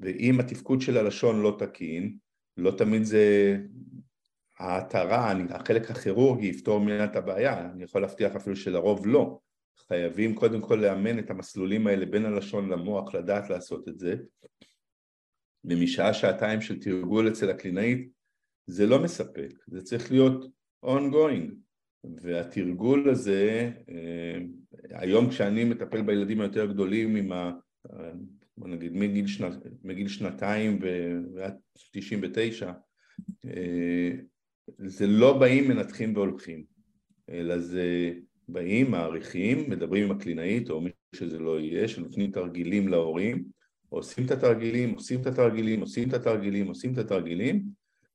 ואם 0.02 0.39
התפקוד 0.39 0.82
של 0.82 0.98
הלשון 0.98 1.41
לא 1.41 1.56
תקין, 1.60 2.17
לא 2.58 2.71
תמיד 2.71 3.04
זה 3.04 3.58
ההתרה, 4.60 5.34
החלק 5.50 5.91
הכירורגי 5.91 6.48
יפתור 6.48 6.80
מיד 6.80 7.02
את 7.02 7.15
הבעיה, 7.15 7.71
אני 7.71 7.84
יכול 7.84 8.02
להבטיח 8.02 8.36
אפילו 8.36 8.56
שלרוב 8.56 9.08
לא. 9.08 9.39
חייבים 9.88 10.36
קודם 10.36 10.62
כל 10.62 10.76
לאמן 10.76 11.19
את 11.19 11.30
המסלולים 11.30 11.88
האלה 11.88 12.06
בין 12.06 12.26
הלשון 12.26 12.69
למוח, 12.69 13.15
לדעת 13.15 13.50
לעשות 13.50 13.88
את 13.88 14.00
זה, 14.00 14.15
ומשעה 15.69 16.13
שעתיים 16.13 16.62
של 16.62 16.80
תרגול 16.80 17.28
אצל 17.28 17.49
הקלינאית 17.49 18.10
זה 18.67 18.86
לא 18.86 19.04
מספק, 19.04 19.54
זה 19.67 19.82
צריך 19.82 20.12
להיות 20.12 20.45
ongoing. 20.86 21.51
והתרגול 22.21 23.10
הזה, 23.10 23.71
אה, 23.89 24.38
היום 24.99 25.30
כשאני 25.30 25.63
מטפל 25.63 26.01
בילדים 26.01 26.41
היותר 26.41 26.65
גדולים 26.65 27.15
עם 27.15 27.32
ה... 27.32 27.51
בוא 28.58 28.67
נגיד 28.67 28.93
מגיל, 28.93 29.28
שנת, 29.28 29.54
מגיל 29.84 30.08
שנתיים 30.08 30.80
ועד 31.36 31.54
99 31.91 32.71
אה, 33.45 34.12
זה 34.78 35.08
לא 35.08 35.39
באים 35.39 35.67
מנתחים 35.67 36.15
והולכים. 36.15 36.63
אלא 37.30 37.60
זה 37.60 38.13
באים, 38.47 38.91
מעריכים, 38.91 39.69
מדברים 39.69 40.04
עם 40.04 40.17
הקלינאית 40.17 40.69
או 40.69 40.82
מי 40.82 40.89
שזה 41.15 41.39
לא 41.39 41.60
יהיה, 41.60 41.88
שנותנים 41.88 42.32
תרגילים 42.32 42.88
להורים 42.88 43.43
עושים 43.95 44.25
את 44.25 44.31
התרגילים, 44.31 44.93
עושים 44.93 45.21
את 45.21 45.25
התרגילים, 45.25 45.81
עושים 45.81 46.10
את 46.10 46.13
התרגילים, 46.13 46.67
עושים 46.67 46.93
את 46.93 46.97
התרגילים, 46.97 47.65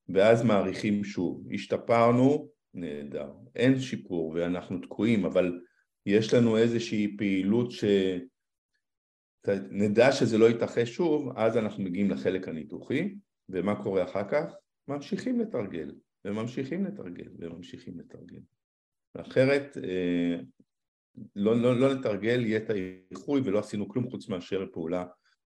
ואז 0.09 0.45
מעריכים 0.45 1.05
שוב. 1.05 1.47
השתפרנו, 1.55 2.49
נהדר. 2.75 3.33
אין 3.57 3.81
שיפור 3.81 4.33
ואנחנו 4.35 4.79
תקועים, 4.79 5.25
אבל 5.25 5.61
יש 6.07 6.35
לנו 6.35 6.57
איזושהי 6.57 7.16
פעילות 7.19 7.71
שנדע 9.47 10.12
שזה 10.12 10.38
לא 10.38 10.51
יתרחש 10.51 10.95
שוב, 10.95 11.33
אז 11.37 11.57
אנחנו 11.57 11.83
מגיעים 11.85 12.11
לחלק 12.11 12.49
הניתוחי, 12.49 13.14
ומה 13.49 13.83
קורה 13.83 14.05
אחר 14.05 14.29
כך? 14.29 14.55
ממשיכים 14.88 15.40
לתרגל, 15.40 15.95
וממשיכים 16.25 16.85
לתרגל, 16.85 17.29
וממשיכים 17.38 18.01
לתרגל. 18.01 18.40
אחרת 19.14 19.79
אה, 19.85 20.37
לא, 21.37 21.57
לא, 21.57 21.81
לא 21.81 21.95
לתרגל 21.95 22.47
יהיה 22.47 22.59
את 22.59 22.71
האיחוי 22.71 23.40
ולא 23.45 23.59
עשינו 23.59 23.88
כלום 23.88 24.11
חוץ 24.11 24.29
מאשר 24.29 24.66
פעולה 24.73 25.05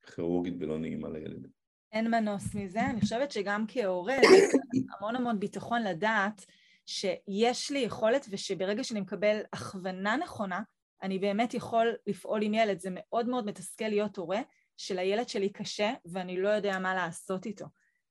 כירורגית 0.10 0.54
ולא 0.60 0.80
נעימה 0.80 1.10
לילד. 1.10 1.48
אין 1.92 2.12
מנוס 2.12 2.56
מזה, 2.56 2.86
אני 2.86 3.02
חושבת 3.02 3.32
שגם 3.32 3.66
כהורה, 3.68 4.16
המון 5.00 5.16
המון 5.16 5.40
ביטחון 5.40 5.84
לדעת 5.84 6.46
שיש 6.86 7.72
לי 7.72 7.80
יכולת 7.80 8.26
ושברגע 8.30 8.84
שאני 8.84 9.02
מקבל 9.02 9.40
הכוונה 9.54 10.18
נכונה, 10.18 10.62
אני 11.04 11.20
באמת 11.20 11.54
יכול 11.54 11.96
לפעול 12.08 12.44
עם 12.44 12.54
ילד. 12.54 12.80
זה 12.80 12.90
מאוד 12.92 13.30
מאוד 13.30 13.46
מתסכל 13.46 13.88
להיות 13.88 14.18
הורה 14.18 14.42
שלילד 14.78 15.30
שלי 15.30 15.50
קשה 15.50 15.94
ואני 16.06 16.42
לא 16.42 16.50
יודע 16.50 16.80
מה 16.80 16.96
לעשות 16.96 17.46
איתו. 17.46 17.66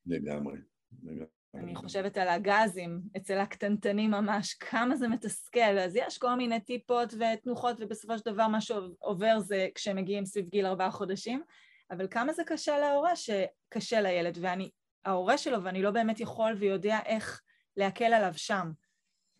לגמרי. 0.06 0.58
לגמרי. 1.02 1.26
אני 1.54 1.74
חושבת 1.74 2.16
על 2.16 2.28
הגזים, 2.28 3.00
אצל 3.16 3.38
הקטנטנים 3.38 4.10
ממש, 4.10 4.54
כמה 4.54 4.96
זה 4.96 5.08
מתסכל. 5.08 5.78
אז 5.78 5.96
יש 5.96 6.18
כל 6.18 6.34
מיני 6.34 6.60
טיפות 6.60 7.14
ותנוחות, 7.14 7.76
ובסופו 7.80 8.18
של 8.18 8.24
דבר 8.32 8.48
מה 8.48 8.60
שעובר 8.60 9.38
זה 9.38 9.68
כשהם 9.74 9.96
מגיעים 9.96 10.24
סביב 10.24 10.48
גיל 10.48 10.66
ארבעה 10.66 10.90
חודשים, 10.90 11.42
אבל 11.90 12.06
כמה 12.10 12.32
זה 12.32 12.42
קשה 12.46 12.78
להורה 12.78 13.16
שקשה 13.16 14.00
לילד, 14.00 14.38
ואני 14.40 14.70
ההורה 15.04 15.38
שלו, 15.38 15.62
ואני 15.62 15.82
לא 15.82 15.90
באמת 15.90 16.20
יכול 16.20 16.52
ויודע 16.58 16.98
איך 17.06 17.42
להקל 17.76 18.04
עליו 18.14 18.32
שם. 18.36 18.70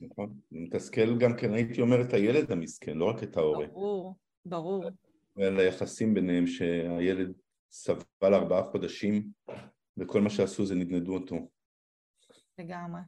נכון, 0.01 0.39
מתסכל 0.53 1.19
גם 1.19 1.37
כן, 1.37 1.55
הייתי 1.55 1.81
אומר, 1.81 2.03
את 2.03 2.13
הילד 2.13 2.53
המסכן, 2.53 2.97
לא 2.97 3.05
רק 3.05 3.23
את 3.23 3.37
ההורה. 3.37 3.67
ברור, 3.67 4.17
ברור. 4.45 4.85
ועל 5.37 5.61
היחסים 5.61 6.15
ביניהם, 6.15 6.47
שהילד 6.47 7.33
סבל 7.71 8.35
ארבעה 8.35 8.63
חודשים, 8.63 9.29
וכל 9.97 10.21
מה 10.21 10.31
שעשו 10.31 10.67
זה 10.67 10.75
נדנדו 10.75 11.15
אותו. 11.15 11.37
לגמרי, 12.59 13.01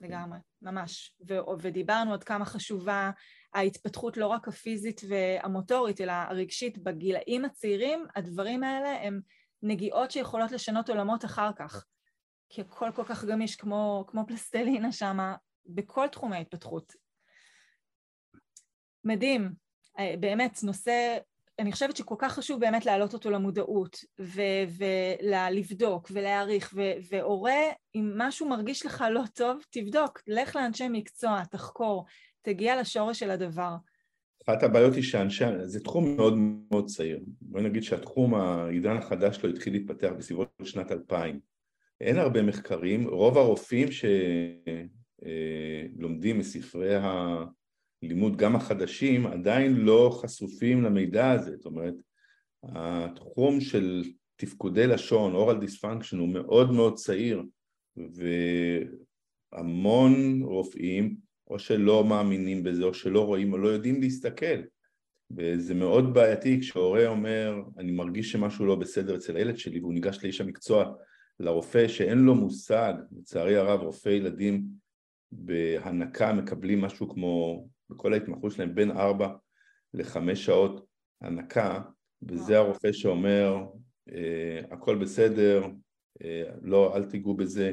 לגמרי, 0.00 0.38
ממש. 0.62 1.16
ו- 1.28 1.50
ודיברנו 1.60 2.14
עד 2.14 2.24
כמה 2.24 2.44
חשובה 2.44 3.10
ההתפתחות 3.56 4.16
לא 4.16 4.26
רק 4.26 4.48
הפיזית 4.48 5.00
והמוטורית, 5.08 6.00
אלא 6.00 6.12
הרגשית. 6.12 6.78
בגילאים 6.78 7.44
הצעירים, 7.44 8.04
הדברים 8.16 8.62
האלה 8.64 9.02
הם 9.02 9.20
נגיעות 9.62 10.10
שיכולות 10.10 10.52
לשנות 10.52 10.88
עולמות 10.88 11.24
אחר 11.24 11.50
כך. 11.56 11.84
כי 12.48 12.60
הכל 12.60 12.90
כל 12.94 13.04
כך 13.04 13.24
גמיש 13.24 13.56
כמו, 13.56 14.04
כמו 14.08 14.24
פלסטלינה 14.26 14.92
שם, 14.92 15.32
בכל 15.66 16.08
תחומי 16.08 16.36
ההתפתחות. 16.36 16.92
מדהים, 19.04 19.52
אה, 19.98 20.14
באמת, 20.20 20.58
נושא 20.62 21.18
אני 21.58 21.72
חושבת 21.72 21.96
שכל 21.96 22.14
כך 22.18 22.32
חשוב 22.32 22.60
באמת 22.60 22.86
להעלות 22.86 23.14
אותו 23.14 23.30
למודעות 23.30 23.98
ולבדוק 25.18 26.10
ולהעריך, 26.12 26.74
והורה, 27.08 27.60
אם 27.94 28.12
משהו 28.16 28.48
מרגיש 28.48 28.86
לך 28.86 29.04
לא 29.10 29.22
טוב, 29.34 29.64
תבדוק, 29.70 30.20
לך 30.26 30.56
לאנשי 30.56 30.88
מקצוע, 30.88 31.44
תחקור, 31.44 32.04
תגיע 32.46 32.80
לשורש 32.80 33.18
של 33.18 33.30
הדבר. 33.30 33.76
אחת 34.46 34.62
הבעיות 34.62 34.94
היא 34.94 35.02
שאנשי, 35.02 35.44
זה 35.64 35.80
תחום 35.80 36.16
מאוד 36.16 36.34
מאוד 36.70 36.86
צעיר. 36.86 37.20
בואי 37.40 37.62
נגיד 37.62 37.82
שהתחום, 37.82 38.34
העידן 38.34 38.96
החדש 38.96 39.36
שלו 39.36 39.50
התחיל 39.50 39.72
להתפתח 39.72 40.10
בסביבות 40.18 40.48
שנת 40.64 40.92
2000. 40.92 41.40
אין 42.00 42.18
הרבה 42.18 42.42
מחקרים, 42.42 43.08
רוב 43.08 43.38
הרופאים 43.38 43.88
שלומדים 45.92 46.38
מספרי 46.38 46.94
לימוד 48.02 48.36
גם 48.36 48.56
החדשים 48.56 49.26
עדיין 49.26 49.74
לא 49.76 50.18
חשופים 50.22 50.82
למידע 50.82 51.30
הזה, 51.30 51.56
זאת 51.56 51.66
אומרת 51.66 51.94
התחום 52.62 53.60
של 53.60 54.04
תפקודי 54.36 54.86
לשון, 54.86 55.34
oral 55.34 55.62
dysfunction 55.62 56.16
הוא 56.18 56.28
מאוד 56.28 56.72
מאוד 56.72 56.94
צעיר 56.94 57.42
והמון 59.52 60.42
רופאים 60.42 61.25
או 61.50 61.58
שלא 61.58 62.04
מאמינים 62.04 62.62
בזה 62.62 62.84
או 62.84 62.94
שלא 62.94 63.26
רואים 63.26 63.52
או 63.52 63.58
לא 63.58 63.68
יודעים 63.68 64.00
להסתכל. 64.00 64.62
וזה 65.30 65.74
מאוד 65.74 66.14
בעייתי 66.14 66.60
כשהורה 66.60 67.06
אומר 67.06 67.62
אני 67.78 67.92
מרגיש 67.92 68.32
שמשהו 68.32 68.66
לא 68.66 68.74
בסדר 68.74 69.16
אצל 69.16 69.36
הילד 69.36 69.58
שלי 69.58 69.80
והוא 69.80 69.94
ניגש 69.94 70.18
לאיש 70.22 70.40
המקצוע 70.40 70.94
לרופא 71.40 71.88
שאין 71.88 72.18
לו 72.18 72.34
מושג, 72.34 72.94
לצערי 73.18 73.56
הרב 73.56 73.80
רופאי 73.80 74.12
ילדים 74.12 74.64
בהנקה 75.32 76.32
מקבלים 76.32 76.80
משהו 76.80 77.08
כמו 77.08 77.66
בכל 77.90 78.12
ההתמחות 78.12 78.52
שלהם 78.52 78.74
בין 78.74 78.90
ארבע 78.90 79.28
לחמש 79.94 80.44
שעות 80.44 80.86
הנקה, 81.20 81.80
וזה 82.22 82.58
הרופא 82.58 82.92
שאומר, 82.92 83.64
אה, 84.12 84.60
הכל 84.70 84.98
בסדר, 84.98 85.66
אה, 86.22 86.42
לא, 86.62 86.96
אל 86.96 87.04
תיגעו 87.04 87.34
בזה. 87.34 87.72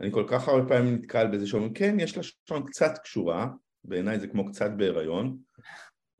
אני 0.00 0.12
כל 0.12 0.24
כך 0.28 0.48
הרבה 0.48 0.68
פעמים 0.68 0.94
נתקל 0.94 1.26
בזה 1.26 1.46
שאומרים, 1.46 1.72
כן, 1.72 2.00
יש 2.00 2.18
לשון 2.18 2.66
קצת 2.66 2.98
קשורה, 3.02 3.46
בעיניי 3.84 4.20
זה 4.20 4.26
כמו 4.26 4.46
קצת 4.46 4.70
בהיריון, 4.76 5.38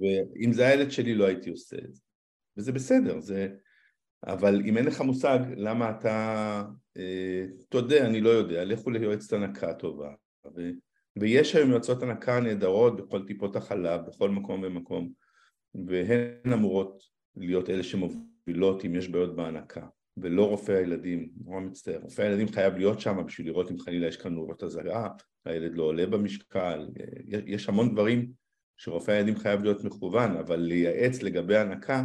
ואם 0.00 0.52
זה 0.52 0.66
הילד 0.66 0.90
שלי 0.90 1.14
לא 1.14 1.24
הייתי 1.26 1.50
עושה 1.50 1.76
את 1.76 1.94
זה. 1.94 2.02
וזה 2.56 2.72
בסדר, 2.72 3.20
זה... 3.20 3.48
אבל 4.26 4.62
אם 4.64 4.76
אין 4.76 4.86
לך 4.86 5.00
מושג 5.00 5.38
למה 5.56 5.90
אתה, 5.90 6.62
אה, 6.96 7.44
יודע, 7.74 8.06
אני 8.06 8.20
לא 8.20 8.28
יודע, 8.28 8.64
לכו 8.64 8.90
ליועצת 8.90 9.32
הנקה 9.32 9.74
טובה, 9.74 10.12
ויש 11.16 11.56
היום 11.56 11.70
יועצות 11.70 12.02
הנקה 12.02 12.40
נהדרות 12.40 12.96
בכל 12.96 13.26
טיפות 13.26 13.56
החלב, 13.56 14.00
בכל 14.06 14.30
מקום 14.30 14.62
ומקום, 14.62 15.12
והן 15.86 16.52
אמורות 16.52 17.02
להיות 17.36 17.70
אלה 17.70 17.82
שמובילות 17.82 18.84
אם 18.84 18.94
יש 18.94 19.08
בעיות 19.08 19.36
בהנקה, 19.36 19.86
ולא 20.22 20.48
רופא 20.48 20.72
הילדים, 20.72 21.28
נורא 21.44 21.60
מצטער, 21.60 21.98
רופא 22.02 22.22
הילדים 22.22 22.48
חייב 22.48 22.76
להיות 22.76 23.00
שם 23.00 23.22
בשביל 23.26 23.46
לראות 23.46 23.70
אם 23.70 23.78
חלילה 23.78 24.06
יש 24.06 24.16
כאן 24.16 24.34
נורות 24.34 24.62
אזהרה, 24.62 25.08
הילד 25.44 25.76
לא 25.76 25.82
עולה 25.82 26.06
במשקל, 26.06 26.88
יש 27.46 27.68
המון 27.68 27.92
דברים 27.92 28.32
שרופא 28.76 29.10
הילדים 29.10 29.36
חייב 29.36 29.62
להיות 29.62 29.84
מכוון, 29.84 30.36
אבל 30.36 30.56
לייעץ 30.56 31.22
לגבי 31.22 31.56
הנקה, 31.56 32.02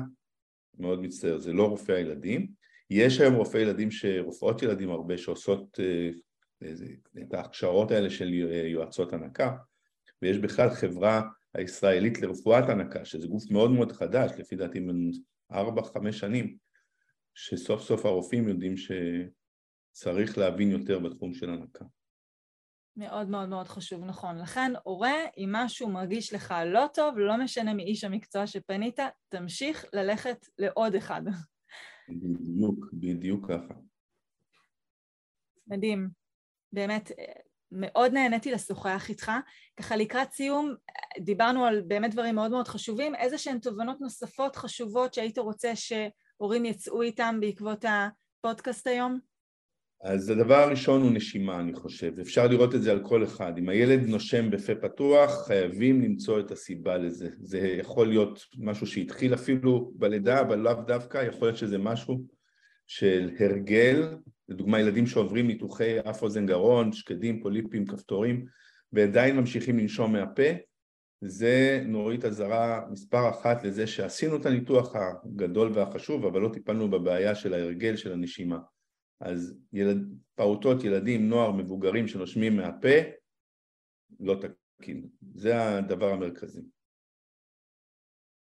מאוד 0.79 1.01
מצטער, 1.01 1.37
זה 1.37 1.53
לא 1.53 1.69
רופא 1.69 1.91
הילדים. 1.91 2.47
יש 2.89 3.21
היום 3.21 3.35
רופאי 3.35 3.61
ילדים, 3.61 3.89
רופאות 4.19 4.63
ילדים 4.63 4.89
הרבה 4.89 5.17
שעושות 5.17 5.79
אה, 5.79 6.09
את 7.21 7.33
ההכשרות 7.33 7.91
האלה 7.91 8.09
של 8.09 8.33
יועצות 8.67 9.13
הנקה 9.13 9.55
ויש 10.21 10.37
בכלל 10.37 10.69
חברה 10.69 11.21
הישראלית 11.53 12.21
לרפואת 12.21 12.69
הנקה 12.69 13.05
שזה 13.05 13.27
גוף 13.27 13.51
מאוד 13.51 13.71
מאוד 13.71 13.91
חדש 13.91 14.31
לפי 14.37 14.55
דעתי 14.55 14.79
בין 14.79 15.11
ארבע 15.51 15.83
חמש 15.83 16.19
שנים 16.19 16.55
שסוף 17.35 17.81
סוף 17.81 18.05
הרופאים 18.05 18.47
יודעים 18.47 18.73
שצריך 18.77 20.37
להבין 20.37 20.71
יותר 20.71 20.99
בתחום 20.99 21.33
של 21.33 21.49
הנקה. 21.49 21.85
מאוד 22.97 23.29
מאוד 23.29 23.49
מאוד 23.49 23.67
חשוב, 23.67 24.05
נכון. 24.05 24.37
לכן 24.37 24.71
הורה, 24.83 25.13
אם 25.37 25.49
משהו 25.51 25.89
מרגיש 25.89 26.33
לך 26.33 26.53
לא 26.65 26.85
טוב, 26.93 27.17
לא 27.17 27.37
משנה 27.37 27.73
מאיש 27.73 28.03
המקצוע 28.03 28.47
שפנית, 28.47 28.99
תמשיך 29.29 29.85
ללכת 29.93 30.45
לעוד 30.57 30.95
אחד. 30.95 31.21
בדיוק, 32.09 32.85
בדיוק 32.93 33.51
ככה. 33.51 33.73
מדהים. 35.67 36.09
באמת, 36.71 37.11
מאוד 37.71 38.11
נהניתי 38.11 38.51
לשוחח 38.51 39.05
איתך. 39.09 39.31
ככה 39.77 39.95
לקראת 39.95 40.31
סיום, 40.31 40.75
דיברנו 41.19 41.65
על 41.65 41.81
באמת 41.81 42.11
דברים 42.11 42.35
מאוד 42.35 42.51
מאוד 42.51 42.67
חשובים. 42.67 43.15
איזה 43.15 43.37
שהן 43.37 43.59
תובנות 43.59 44.01
נוספות 44.01 44.55
חשובות 44.55 45.13
שהיית 45.13 45.37
רוצה 45.37 45.75
שהורים 46.37 46.65
יצאו 46.65 47.01
איתם 47.01 47.37
בעקבות 47.41 47.85
הפודקאסט 47.87 48.87
היום? 48.87 49.19
אז 50.03 50.29
הדבר 50.29 50.55
הראשון 50.55 51.01
הוא 51.01 51.11
נשימה, 51.11 51.59
אני 51.59 51.73
חושב. 51.73 52.19
אפשר 52.19 52.47
לראות 52.47 52.75
את 52.75 52.81
זה 52.81 52.91
על 52.91 53.03
כל 53.03 53.23
אחד. 53.23 53.57
אם 53.57 53.69
הילד 53.69 54.07
נושם 54.07 54.51
בפה 54.51 54.75
פתוח, 54.75 55.47
חייבים 55.47 56.01
למצוא 56.01 56.39
את 56.39 56.51
הסיבה 56.51 56.97
לזה. 56.97 57.29
זה 57.39 57.59
יכול 57.59 58.07
להיות 58.07 58.45
משהו 58.57 58.87
שהתחיל 58.87 59.33
אפילו 59.33 59.91
בלידה, 59.95 60.41
אבל 60.41 60.59
לאו 60.59 60.73
דווקא, 60.73 61.17
יכול 61.17 61.47
להיות 61.47 61.57
שזה 61.57 61.77
משהו 61.77 62.23
של 62.87 63.29
הרגל 63.39 64.15
לדוגמה 64.49 64.79
ילדים 64.79 65.07
שעוברים 65.07 65.47
ניתוחי 65.47 65.99
אף 65.99 66.23
אוזן 66.23 66.45
גרון, 66.45 66.91
שקדים, 66.91 67.41
פוליפים, 67.41 67.85
כפתורים 67.85 68.45
ועדיין 68.93 69.35
ממשיכים 69.35 69.79
לנשום 69.79 70.13
מהפה 70.13 70.51
זה 71.21 71.83
נורית 71.85 72.25
אזהרה 72.25 72.87
מספר 72.91 73.29
אחת 73.29 73.63
לזה 73.63 73.87
שעשינו 73.87 74.35
את 74.35 74.45
הניתוח 74.45 74.95
הגדול 74.95 75.71
והחשוב 75.73 76.25
אבל 76.25 76.41
לא 76.41 76.49
טיפלנו 76.53 76.91
בבעיה 76.91 77.35
של 77.35 77.53
ההרגל 77.53 77.95
של 77.95 78.13
הנשימה 78.13 78.59
אז 79.19 79.57
ילד, 79.73 79.97
פעוטות, 80.35 80.83
ילדים, 80.83 81.29
נוער, 81.29 81.51
מבוגרים 81.51 82.07
שנושמים 82.07 82.57
מהפה 82.57 82.97
לא 84.19 84.35
תקין, 84.79 85.09
זה 85.33 85.77
הדבר 85.77 86.13
המרכזי. 86.13 86.61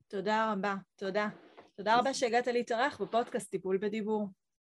תודה 0.08 0.54
רבה, 0.54 0.76
תודה. 0.96 1.30
תודה 1.76 2.00
רבה 2.00 2.13
שהגעת 2.13 2.48
להתארח 2.48 3.02
בפודקאסט 3.02 3.52
טיפול 3.52 3.78
בדיבור. 3.78 4.30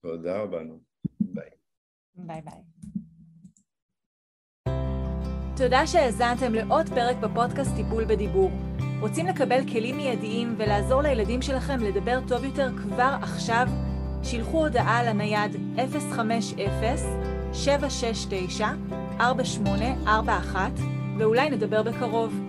תודה 0.02 0.42
רבה, 0.42 0.64
נו. 0.64 0.80
ביי. 1.20 1.50
ביי 2.16 2.42
ביי. 2.42 2.62
תודה 5.58 5.88
שהאזנתם 5.88 6.54
לעוד 6.54 6.89
פרק 6.89 7.15
בפודקאסט 7.15 7.76
טיפול 7.76 8.06
בדיבור. 8.06 8.52
רוצים 9.00 9.26
לקבל 9.26 9.60
כלים 9.72 9.98
מיידיים 9.98 10.56
ולעזור 10.58 11.02
לילדים 11.02 11.41
שלכם 11.41 11.80
לדבר 11.80 12.20
טוב 12.28 12.44
יותר 12.44 12.70
כבר 12.78 13.15
עכשיו? 13.22 13.68
שילחו 14.24 14.58
הודעה 14.63 15.04
לנייד 15.04 15.56
050-769-4841 19.20 19.20
ואולי 21.18 21.50
נדבר 21.50 21.84
בקרוב. 21.84 22.45